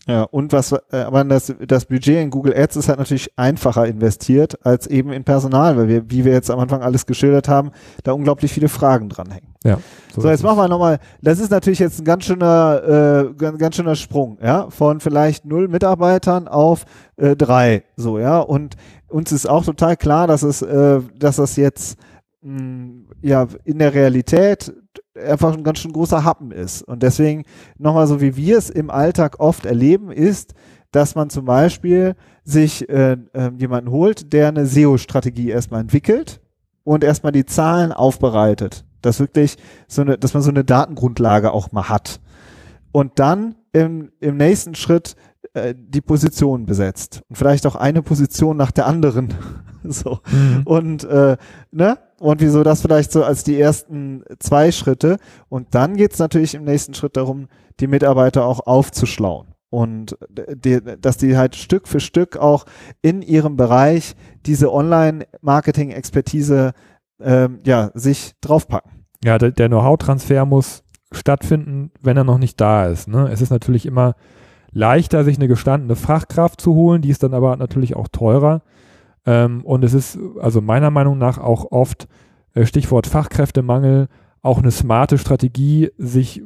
Ja, 0.07 0.23
und 0.23 0.53
was, 0.53 0.71
äh, 0.71 0.99
aber 1.05 1.25
das, 1.25 1.53
das 1.67 1.85
Budget 1.85 2.15
in 2.15 2.29
Google 2.29 2.55
Ads 2.55 2.77
ist 2.77 2.87
halt 2.87 2.97
natürlich 2.97 3.37
einfacher 3.37 3.85
investiert 3.85 4.57
als 4.65 4.87
eben 4.87 5.11
in 5.11 5.25
Personal, 5.25 5.75
weil 5.75 5.89
wir, 5.89 6.09
wie 6.09 6.23
wir 6.23 6.31
jetzt 6.31 6.49
am 6.49 6.59
Anfang 6.59 6.81
alles 6.81 7.05
geschildert 7.05 7.49
haben, 7.49 7.71
da 8.05 8.13
unglaublich 8.13 8.53
viele 8.53 8.69
Fragen 8.69 9.09
dranhängen. 9.09 9.49
Ja. 9.65 9.79
So, 10.15 10.29
jetzt 10.29 10.43
machen 10.43 10.57
wir 10.57 10.69
nochmal, 10.69 10.99
das 11.21 11.39
ist 11.39 11.51
natürlich 11.51 11.79
jetzt 11.79 11.99
ein 11.99 12.05
ganz 12.05 12.23
schöner, 12.23 13.27
äh, 13.27 13.33
ganz, 13.33 13.59
ganz 13.59 13.75
schöner 13.75 13.95
Sprung, 13.95 14.37
ja, 14.41 14.69
von 14.69 15.01
vielleicht 15.01 15.43
null 15.45 15.67
Mitarbeitern 15.67 16.47
auf 16.47 16.85
äh, 17.17 17.35
drei, 17.35 17.83
so, 17.97 18.17
ja, 18.17 18.39
und 18.39 18.77
uns 19.09 19.33
ist 19.33 19.47
auch 19.47 19.65
total 19.65 19.97
klar, 19.97 20.25
dass 20.25 20.41
es, 20.41 20.61
äh, 20.61 21.01
dass 21.19 21.35
das 21.35 21.57
jetzt, 21.57 21.99
ja, 22.41 23.47
in 23.65 23.79
der 23.79 23.93
Realität 23.93 24.73
einfach 25.15 25.53
ein 25.53 25.63
ganz 25.63 25.79
schön 25.79 25.93
großer 25.93 26.23
Happen 26.23 26.51
ist. 26.51 26.83
Und 26.83 27.03
deswegen 27.03 27.43
nochmal 27.77 28.07
so, 28.07 28.21
wie 28.21 28.35
wir 28.35 28.57
es 28.57 28.69
im 28.69 28.89
Alltag 28.89 29.39
oft 29.39 29.65
erleben, 29.65 30.11
ist, 30.11 30.53
dass 30.91 31.15
man 31.15 31.29
zum 31.29 31.45
Beispiel 31.45 32.15
sich 32.43 32.87
äh, 32.89 33.17
äh, 33.33 33.51
jemanden 33.57 33.91
holt, 33.91 34.31
der 34.33 34.49
eine 34.49 34.65
SEO-Strategie 34.65 35.49
erstmal 35.49 35.81
entwickelt 35.81 36.41
und 36.83 37.03
erstmal 37.03 37.31
die 37.31 37.45
Zahlen 37.45 37.91
aufbereitet. 37.91 38.85
Dass 39.01 39.19
wirklich 39.19 39.57
so 39.87 40.01
eine, 40.01 40.17
dass 40.17 40.33
man 40.33 40.43
so 40.43 40.49
eine 40.49 40.63
Datengrundlage 40.63 41.51
auch 41.51 41.71
mal 41.71 41.89
hat. 41.89 42.19
Und 42.91 43.19
dann 43.19 43.55
im, 43.73 44.11
im 44.19 44.37
nächsten 44.37 44.75
Schritt 44.75 45.15
äh, 45.53 45.73
die 45.77 46.01
Position 46.01 46.65
besetzt. 46.65 47.21
Und 47.29 47.37
vielleicht 47.37 47.65
auch 47.65 47.75
eine 47.75 48.01
Position 48.01 48.57
nach 48.57 48.71
der 48.71 48.87
anderen. 48.87 49.33
so. 49.83 50.19
Mhm. 50.31 50.61
Und 50.65 51.03
äh, 51.05 51.37
ne? 51.71 51.97
Und 52.19 52.41
wieso 52.41 52.63
das 52.63 52.81
vielleicht 52.81 53.11
so 53.11 53.23
als 53.23 53.43
die 53.43 53.59
ersten 53.59 54.23
zwei 54.39 54.71
Schritte. 54.71 55.17
Und 55.49 55.75
dann 55.75 55.95
geht's 55.95 56.17
natürlich 56.19 56.55
im 56.55 56.63
nächsten 56.63 56.95
Schritt 56.95 57.15
darum, 57.15 57.47
die 57.79 57.87
Mitarbeiter 57.87 58.45
auch 58.45 58.65
aufzuschlauen. 58.65 59.53
Und 59.69 60.17
die, 60.29 60.79
dass 60.81 61.17
die 61.17 61.37
halt 61.37 61.55
Stück 61.55 61.87
für 61.87 61.99
Stück 61.99 62.37
auch 62.37 62.65
in 63.01 63.21
ihrem 63.21 63.57
Bereich 63.57 64.15
diese 64.45 64.73
Online-Marketing-Expertise 64.73 66.73
ähm, 67.21 67.59
ja, 67.65 67.91
sich 67.93 68.33
draufpacken. 68.41 69.05
Ja, 69.23 69.37
der, 69.37 69.51
der 69.51 69.67
Know-how-Transfer 69.67 70.45
muss 70.45 70.83
stattfinden, 71.11 71.91
wenn 72.01 72.17
er 72.17 72.23
noch 72.23 72.37
nicht 72.37 72.59
da 72.59 72.87
ist. 72.87 73.07
Ne? 73.07 73.29
Es 73.31 73.41
ist 73.41 73.49
natürlich 73.49 73.85
immer 73.85 74.15
leichter, 74.77 75.23
sich 75.23 75.37
eine 75.37 75.47
gestandene 75.47 75.95
Fachkraft 75.95 76.61
zu 76.61 76.75
holen, 76.75 77.01
die 77.01 77.09
ist 77.09 77.23
dann 77.23 77.33
aber 77.33 77.57
natürlich 77.57 77.95
auch 77.95 78.07
teurer. 78.07 78.61
Ähm, 79.25 79.65
und 79.65 79.83
es 79.83 79.93
ist 79.93 80.19
also 80.39 80.61
meiner 80.61 80.91
Meinung 80.91 81.17
nach 81.17 81.37
auch 81.37 81.71
oft 81.71 82.07
äh, 82.53 82.65
Stichwort 82.65 83.07
Fachkräftemangel 83.07 84.07
auch 84.41 84.59
eine 84.59 84.71
smarte 84.71 85.17
Strategie, 85.17 85.89
sich 85.97 86.43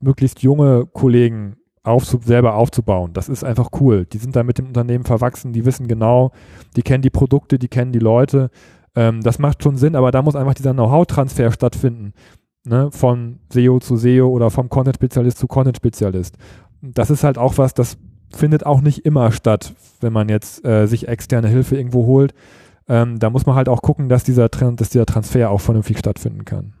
möglichst 0.00 0.42
junge 0.42 0.86
Kollegen 0.86 1.56
aufzu 1.82 2.18
selber 2.24 2.54
aufzubauen. 2.54 3.12
Das 3.12 3.28
ist 3.28 3.44
einfach 3.44 3.68
cool. 3.78 4.06
Die 4.06 4.18
sind 4.18 4.34
da 4.34 4.42
mit 4.42 4.56
dem 4.56 4.66
Unternehmen 4.66 5.04
verwachsen, 5.04 5.52
die 5.52 5.66
wissen 5.66 5.86
genau, 5.86 6.32
die 6.76 6.82
kennen 6.82 7.02
die 7.02 7.10
Produkte, 7.10 7.58
die 7.58 7.68
kennen 7.68 7.92
die 7.92 7.98
Leute. 7.98 8.50
Ähm, 8.96 9.20
das 9.20 9.38
macht 9.38 9.62
schon 9.62 9.76
Sinn, 9.76 9.94
aber 9.94 10.10
da 10.10 10.22
muss 10.22 10.36
einfach 10.36 10.54
dieser 10.54 10.72
Know-how-Transfer 10.72 11.52
stattfinden. 11.52 12.14
Ne? 12.66 12.90
Von 12.90 13.40
SEO 13.52 13.78
zu 13.78 13.96
SEO 13.96 14.28
oder 14.28 14.50
vom 14.50 14.70
Content-Spezialist 14.70 15.38
zu 15.38 15.46
Content-Spezialist. 15.46 16.38
Das 16.92 17.10
ist 17.10 17.24
halt 17.24 17.38
auch 17.38 17.58
was, 17.58 17.74
das 17.74 17.96
findet 18.34 18.66
auch 18.66 18.80
nicht 18.80 19.06
immer 19.06 19.32
statt, 19.32 19.74
wenn 20.00 20.12
man 20.12 20.28
jetzt 20.28 20.64
äh, 20.64 20.86
sich 20.86 21.08
externe 21.08 21.48
Hilfe 21.48 21.76
irgendwo 21.76 22.06
holt. 22.06 22.34
Ähm, 22.88 23.18
da 23.18 23.30
muss 23.30 23.46
man 23.46 23.54
halt 23.54 23.68
auch 23.68 23.80
gucken, 23.80 24.08
dass 24.08 24.24
dieser, 24.24 24.48
dass 24.48 24.90
dieser 24.90 25.06
Transfer 25.06 25.50
auch 25.50 25.60
vernünftig 25.60 25.98
stattfinden 25.98 26.44
kann. 26.44 26.74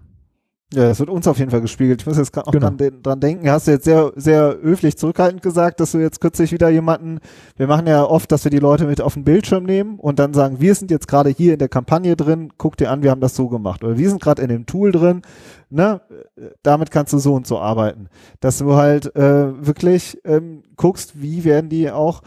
Ja, 0.72 0.88
das 0.88 0.98
wird 0.98 1.10
uns 1.10 1.28
auf 1.28 1.38
jeden 1.38 1.50
Fall 1.50 1.60
gespiegelt. 1.60 2.00
Ich 2.00 2.06
muss 2.06 2.16
jetzt 2.16 2.36
auch 2.36 2.50
genau. 2.50 2.70
dran, 2.70 3.02
dran, 3.02 3.20
denken. 3.20 3.48
Hast 3.48 3.68
du 3.68 3.72
jetzt 3.72 3.84
sehr, 3.84 4.12
sehr 4.16 4.58
höflich 4.60 4.96
zurückhaltend 4.96 5.42
gesagt, 5.42 5.78
dass 5.78 5.92
du 5.92 5.98
jetzt 5.98 6.20
kürzlich 6.20 6.50
wieder 6.52 6.68
jemanden, 6.68 7.20
wir 7.56 7.66
machen 7.66 7.86
ja 7.86 8.02
oft, 8.02 8.32
dass 8.32 8.44
wir 8.44 8.50
die 8.50 8.58
Leute 8.58 8.86
mit 8.86 9.00
auf 9.00 9.14
den 9.14 9.24
Bildschirm 9.24 9.64
nehmen 9.64 9.98
und 9.98 10.18
dann 10.18 10.34
sagen, 10.34 10.60
wir 10.60 10.74
sind 10.74 10.90
jetzt 10.90 11.06
gerade 11.06 11.30
hier 11.30 11.52
in 11.52 11.58
der 11.58 11.68
Kampagne 11.68 12.16
drin, 12.16 12.52
guck 12.56 12.76
dir 12.76 12.90
an, 12.90 13.02
wir 13.02 13.10
haben 13.10 13.20
das 13.20 13.36
so 13.36 13.48
gemacht. 13.48 13.84
Oder 13.84 13.98
wir 13.98 14.08
sind 14.08 14.20
gerade 14.20 14.42
in 14.42 14.48
dem 14.48 14.66
Tool 14.66 14.90
drin, 14.90 15.22
ne, 15.70 16.00
damit 16.62 16.90
kannst 16.90 17.12
du 17.12 17.18
so 17.18 17.34
und 17.34 17.46
so 17.46 17.58
arbeiten. 17.58 18.08
Dass 18.40 18.58
du 18.58 18.74
halt 18.74 19.14
äh, 19.14 19.66
wirklich 19.66 20.18
ähm, 20.24 20.62
guckst, 20.76 21.20
wie 21.20 21.44
werden 21.44 21.68
die 21.68 21.90
auch 21.90 22.22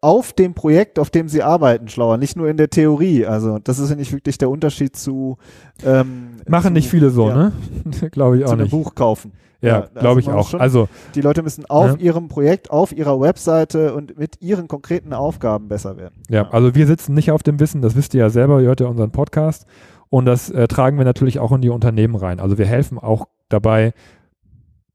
auf 0.00 0.32
dem 0.34 0.54
Projekt, 0.54 0.98
auf 0.98 1.10
dem 1.10 1.28
sie 1.28 1.42
arbeiten, 1.42 1.88
schlauer, 1.88 2.18
nicht 2.18 2.36
nur 2.36 2.48
in 2.48 2.56
der 2.58 2.68
Theorie. 2.68 3.24
Also 3.24 3.58
das 3.58 3.78
ist 3.78 3.88
ja 3.88 3.96
nicht 3.96 4.12
wirklich 4.12 4.36
der 4.36 4.50
Unterschied 4.50 4.94
zu 4.94 5.38
ähm, 5.84 6.36
machen 6.46 6.68
zu, 6.68 6.72
nicht 6.74 6.88
viele 6.88 7.10
so, 7.10 7.28
ja, 7.28 7.34
ne? 7.34 7.52
glaube 8.12 8.38
ich 8.38 8.44
auch 8.44 8.50
zu 8.50 8.56
nicht. 8.56 8.70
Buch 8.70 8.94
kaufen. 8.94 9.32
Ja, 9.62 9.68
ja 9.68 9.80
glaube 9.94 10.08
also 10.08 10.20
ich 10.20 10.28
auch. 10.28 10.48
Schon, 10.48 10.60
also 10.60 10.88
die 11.14 11.22
Leute 11.22 11.42
müssen 11.42 11.64
auf 11.66 11.92
ja. 11.92 11.96
ihrem 11.96 12.28
Projekt, 12.28 12.70
auf 12.70 12.92
ihrer 12.92 13.20
Webseite 13.20 13.94
und 13.94 14.18
mit 14.18 14.42
ihren 14.42 14.68
konkreten 14.68 15.14
Aufgaben 15.14 15.68
besser 15.68 15.96
werden. 15.96 16.14
Ja, 16.28 16.50
also 16.50 16.74
wir 16.74 16.86
sitzen 16.86 17.14
nicht 17.14 17.30
auf 17.30 17.42
dem 17.42 17.58
Wissen, 17.58 17.80
das 17.80 17.96
wisst 17.96 18.12
ihr 18.12 18.20
ja 18.20 18.30
selber, 18.30 18.60
ihr 18.60 18.68
hört 18.68 18.80
ja 18.80 18.86
unseren 18.86 19.12
Podcast 19.12 19.66
und 20.10 20.26
das 20.26 20.50
äh, 20.50 20.68
tragen 20.68 20.98
wir 20.98 21.06
natürlich 21.06 21.38
auch 21.38 21.52
in 21.52 21.62
die 21.62 21.70
Unternehmen 21.70 22.16
rein. 22.16 22.38
Also 22.38 22.58
wir 22.58 22.66
helfen 22.66 22.98
auch 22.98 23.28
dabei, 23.48 23.94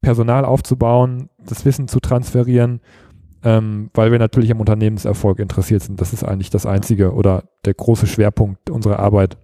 Personal 0.00 0.44
aufzubauen, 0.44 1.28
das 1.44 1.64
Wissen 1.64 1.88
zu 1.88 1.98
transferieren 1.98 2.80
ähm, 3.46 3.90
weil 3.94 4.10
wir 4.10 4.18
natürlich 4.18 4.50
am 4.50 4.58
Unternehmenserfolg 4.58 5.38
interessiert 5.38 5.80
sind. 5.80 6.00
Das 6.00 6.12
ist 6.12 6.24
eigentlich 6.24 6.50
das 6.50 6.66
einzige 6.66 7.12
oder 7.12 7.44
der 7.64 7.74
große 7.74 8.08
Schwerpunkt 8.08 8.70
unserer 8.70 8.98
Arbeit. 8.98 9.38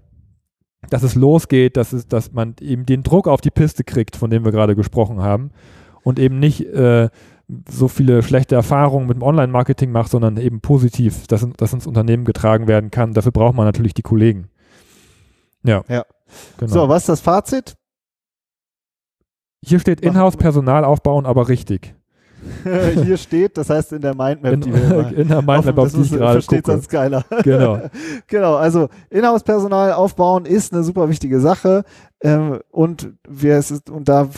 Dass 0.90 1.04
es 1.04 1.14
losgeht, 1.14 1.76
dass, 1.76 1.92
es, 1.92 2.08
dass 2.08 2.32
man 2.32 2.56
eben 2.60 2.84
den 2.84 3.04
Druck 3.04 3.28
auf 3.28 3.40
die 3.40 3.52
Piste 3.52 3.84
kriegt, 3.84 4.16
von 4.16 4.28
dem 4.28 4.44
wir 4.44 4.50
gerade 4.50 4.74
gesprochen 4.74 5.22
haben 5.22 5.52
und 6.02 6.18
eben 6.18 6.40
nicht 6.40 6.66
äh, 6.66 7.10
so 7.68 7.86
viele 7.86 8.24
schlechte 8.24 8.56
Erfahrungen 8.56 9.06
mit 9.06 9.18
dem 9.18 9.22
Online-Marketing 9.22 9.92
macht, 9.92 10.10
sondern 10.10 10.36
eben 10.36 10.60
positiv, 10.60 11.28
dass, 11.28 11.46
dass 11.56 11.72
ins 11.72 11.86
Unternehmen 11.86 12.24
getragen 12.24 12.66
werden 12.66 12.90
kann. 12.90 13.12
Dafür 13.12 13.30
braucht 13.30 13.54
man 13.54 13.66
natürlich 13.66 13.94
die 13.94 14.02
Kollegen. 14.02 14.48
Ja. 15.62 15.84
ja. 15.88 16.04
Genau. 16.58 16.72
So, 16.72 16.88
was 16.88 17.02
ist 17.02 17.08
das 17.08 17.20
Fazit? 17.20 17.76
Hier 19.64 19.78
steht 19.78 20.00
Inhouse-Personal 20.00 20.84
aufbauen, 20.84 21.24
aber 21.24 21.48
richtig. 21.48 21.94
hier 23.04 23.16
steht, 23.16 23.56
das 23.56 23.70
heißt 23.70 23.92
in 23.92 24.00
der 24.00 24.14
Mindmap, 24.14 24.52
in, 24.54 24.60
die 24.60 24.72
wir 24.72 25.12
in 25.16 25.28
der 25.28 25.42
Mindmap, 25.42 25.78
auf, 25.78 25.92
die 25.92 26.00
ich 26.00 26.10
gerade 26.10 26.32
versteht 26.32 26.64
gucke. 26.64 26.76
sonst 26.76 26.88
geiler. 26.88 27.24
Genau. 27.42 27.80
genau, 28.28 28.54
also 28.54 28.88
Inhouse-Personal 29.10 29.92
aufbauen 29.92 30.44
ist 30.44 30.72
eine 30.72 30.84
super 30.84 31.08
wichtige 31.08 31.40
Sache 31.40 31.84
ähm, 32.22 32.60
und 32.70 33.14
wir 33.28 33.56
es 33.56 33.70
ist, 33.70 33.90
und 33.90 34.08
da 34.08 34.28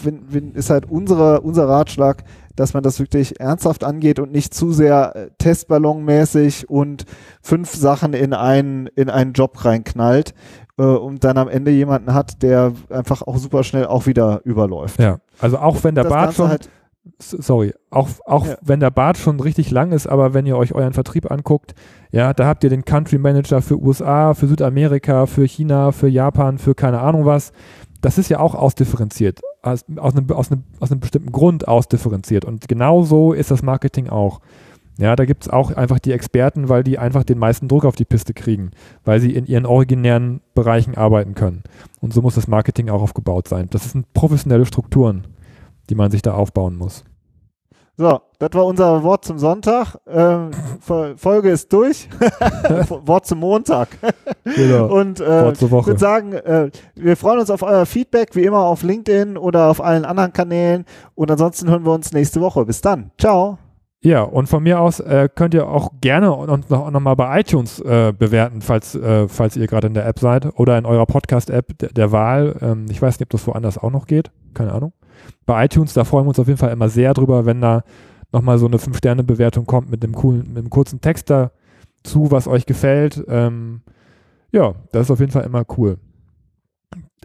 ist 0.55 0.71
halt 0.71 0.91
unsere, 0.91 1.43
unser 1.43 1.69
Ratschlag, 1.69 2.25
dass 2.57 2.73
man 2.73 2.83
das 2.83 3.01
wirklich 3.01 3.41
ernsthaft 3.41 3.85
angeht 3.85 4.19
und 4.19 4.33
nicht 4.33 4.55
zu 4.55 4.73
sehr 4.73 5.15
äh, 5.15 5.31
Testballonmäßig 5.39 6.71
und 6.71 7.05
fünf 7.43 7.75
Sachen 7.75 8.15
in 8.15 8.33
einen, 8.33 8.87
in 8.87 9.11
einen 9.11 9.33
Job 9.33 9.65
reinknallt 9.65 10.35
äh, 10.79 10.83
und 10.83 11.25
dann 11.25 11.37
am 11.37 11.49
Ende 11.49 11.71
jemanden 11.71 12.15
hat, 12.15 12.43
der 12.43 12.73
einfach 12.91 13.23
auch 13.23 13.37
super 13.37 13.65
schnell 13.65 13.87
auch 13.87 14.07
wieder 14.07 14.41
überläuft. 14.45 15.01
Ja, 15.01 15.19
also 15.41 15.59
auch 15.59 15.83
wenn 15.85 15.95
der 15.95 16.05
Bart 16.05 16.35
schon 16.35 16.49
halt 16.49 16.69
sorry, 17.19 17.75
auch, 17.91 18.09
auch 18.25 18.47
ja. 18.47 18.57
wenn 18.63 18.81
der 18.81 18.91
Bart 18.91 19.19
schon 19.19 19.41
richtig 19.41 19.71
lang 19.71 19.93
ist, 19.93 20.07
aber 20.07 20.35
wenn 20.35 20.47
ihr 20.47 20.57
euch 20.57 20.75
euren 20.75 20.93
Vertrieb 20.93 21.31
anguckt, 21.31 21.75
ja, 22.11 22.33
da 22.33 22.47
habt 22.47 22.65
ihr 22.65 22.71
den 22.71 22.85
Country 22.85 23.19
Manager 23.19 23.63
für 23.63 23.81
USA, 23.81 24.35
für 24.35 24.47
Südamerika, 24.47 25.27
für 25.27 25.47
China, 25.47 25.93
für 25.93 26.09
Japan, 26.09 26.59
für 26.59 26.75
keine 26.75 27.01
Ahnung 27.01 27.27
was. 27.27 27.53
Das 28.01 28.19
ist 28.19 28.29
ja 28.29 28.39
auch 28.39 28.55
ausdifferenziert, 28.55 29.41
aus, 29.63 29.85
aus, 29.97 30.17
einem, 30.17 30.31
aus, 30.31 30.53
einem, 30.53 30.65
aus 30.81 30.91
einem 30.91 31.01
bestimmten 31.01 31.33
Grund 31.33 31.67
ausdifferenziert. 31.67 32.45
Und 32.45 32.69
genauso 32.69 33.33
ist 33.33 33.51
das 33.51 33.63
Marketing 33.63 34.09
auch. 34.09 34.41
Ja, 34.97 35.17
da 35.17 35.25
gibt 35.25 35.45
es 35.45 35.51
auch 35.51 35.73
einfach 35.73 35.99
die 35.99 36.13
Experten, 36.13 36.69
weil 36.69 36.85
die 36.85 36.99
einfach 36.99 37.25
den 37.25 37.39
meisten 37.39 37.67
Druck 37.67 37.85
auf 37.85 37.97
die 37.97 38.05
Piste 38.05 38.33
kriegen, 38.33 38.71
weil 39.05 39.21
sie 39.21 39.35
in 39.35 39.47
ihren 39.47 39.67
originären 39.67 40.41
Bereichen 40.55 40.97
arbeiten 40.97 41.35
können. 41.35 41.65
Und 42.01 42.13
so 42.13 42.23
muss 42.23 42.37
das 42.37 42.47
Marketing 42.47 42.91
auch 42.91 43.03
aufgebaut 43.03 43.49
sein. 43.49 43.67
Das 43.71 43.91
sind 43.91 44.13
professionelle 44.13 44.67
Strukturen 44.67 45.27
die 45.91 45.95
man 45.95 46.11
sich 46.11 46.23
da 46.23 46.35
aufbauen 46.35 46.77
muss. 46.77 47.05
So, 47.97 48.21
das 48.41 48.51
war 48.55 48.67
unser 48.67 49.05
Wort 49.05 49.25
zum 49.25 49.39
Sonntag. 49.39 49.97
Ähm, 50.09 50.51
Folge 51.17 51.51
ist 51.51 51.73
durch. 51.73 52.09
Wort 52.89 53.27
zum 53.27 53.39
Montag. 53.39 53.89
Genau. 54.45 54.87
Und 55.01 55.21
äh, 55.21 55.53
ich 55.53 55.71
würde 55.71 55.99
sagen, 55.99 56.33
äh, 56.33 56.71
wir 56.97 57.17
freuen 57.17 57.39
uns 57.39 57.51
auf 57.51 57.63
euer 57.63 57.87
Feedback, 57.87 58.35
wie 58.35 58.45
immer 58.45 58.65
auf 58.65 58.83
LinkedIn 58.83 59.37
oder 59.37 59.71
auf 59.71 59.81
allen 59.81 60.05
anderen 60.05 60.33
Kanälen. 60.33 60.87
Und 61.15 61.31
ansonsten 61.31 61.71
hören 61.71 61.85
wir 61.85 61.93
uns 61.93 62.13
nächste 62.13 62.41
Woche. 62.41 62.65
Bis 62.65 62.81
dann. 62.81 63.13
Ciao. 63.17 63.59
Ja, 64.03 64.23
und 64.23 64.49
von 64.49 64.63
mir 64.63 64.81
aus 64.81 64.99
äh, 64.99 65.29
könnt 65.33 65.55
ihr 65.55 65.67
auch 65.67 65.93
gerne 66.01 66.33
uns 66.33 66.69
noch, 66.69 66.91
noch 66.91 67.01
mal 67.01 67.15
bei 67.15 67.41
iTunes 67.41 67.79
äh, 67.81 68.13
bewerten, 68.13 68.61
falls, 68.61 68.95
äh, 68.97 69.29
falls 69.29 69.57
ihr 69.57 69.67
gerade 69.67 69.87
in 69.87 69.95
der 69.95 70.05
App 70.05 70.19
seid 70.19 70.59
oder 70.59 70.77
in 70.77 70.85
eurer 70.85 71.07
Podcast-App 71.07 71.79
der, 71.79 71.89
der, 71.91 72.13
Wahl. 72.13 72.57
Ähm, 72.61 72.87
ich 72.91 73.01
weiß 73.01 73.19
nicht, 73.19 73.29
ob 73.29 73.31
das 73.31 73.47
woanders 73.47 73.79
auch 73.79 73.93
noch 73.93 74.07
geht. 74.07 74.31
Keine 74.53 74.73
Ahnung 74.73 74.93
bei 75.47 75.65
iTunes, 75.65 75.95
da 75.95 76.05
freuen 76.05 76.25
wir 76.25 76.31
uns 76.31 76.39
auf 76.39 76.47
jeden 76.47 76.59
Fall 76.59 76.73
immer 76.73 76.89
sehr 76.89 77.15
drüber, 77.15 77.47
wenn 77.47 77.61
da 77.61 77.83
nochmal 78.33 78.59
so 78.59 78.67
eine 78.67 78.79
5-Sterne-Bewertung 78.79 79.67
kommt 79.67 79.91
mit 79.91 80.03
einem 80.05 80.15
coolen, 80.15 80.49
mit 80.49 80.59
einem 80.59 80.71
kurzen 80.71 81.01
Text 81.01 81.31
dazu, 81.31 82.31
was 82.31 82.49
euch 82.49 82.67
gefällt. 82.67 83.23
Ähm, 83.29 83.83
ja, 84.53 84.75
das 84.93 85.07
ist 85.07 85.11
auf 85.11 85.21
jeden 85.21 85.33
Fall 85.33 85.45
immer 85.45 85.65
cool. 85.79 85.99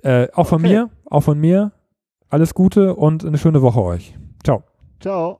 Äh, 0.04 0.28
auch 0.34 0.47
von 0.47 0.62
okay. 0.62 0.73
mir, 0.73 0.89
auch 1.06 1.21
von 1.21 1.39
mir, 1.39 1.71
alles 2.30 2.54
Gute 2.54 2.95
und 2.95 3.25
eine 3.25 3.38
schöne 3.38 3.62
Woche 3.62 3.82
euch. 3.82 4.17
Ciao. 4.43 4.63
Ciao. 4.99 5.39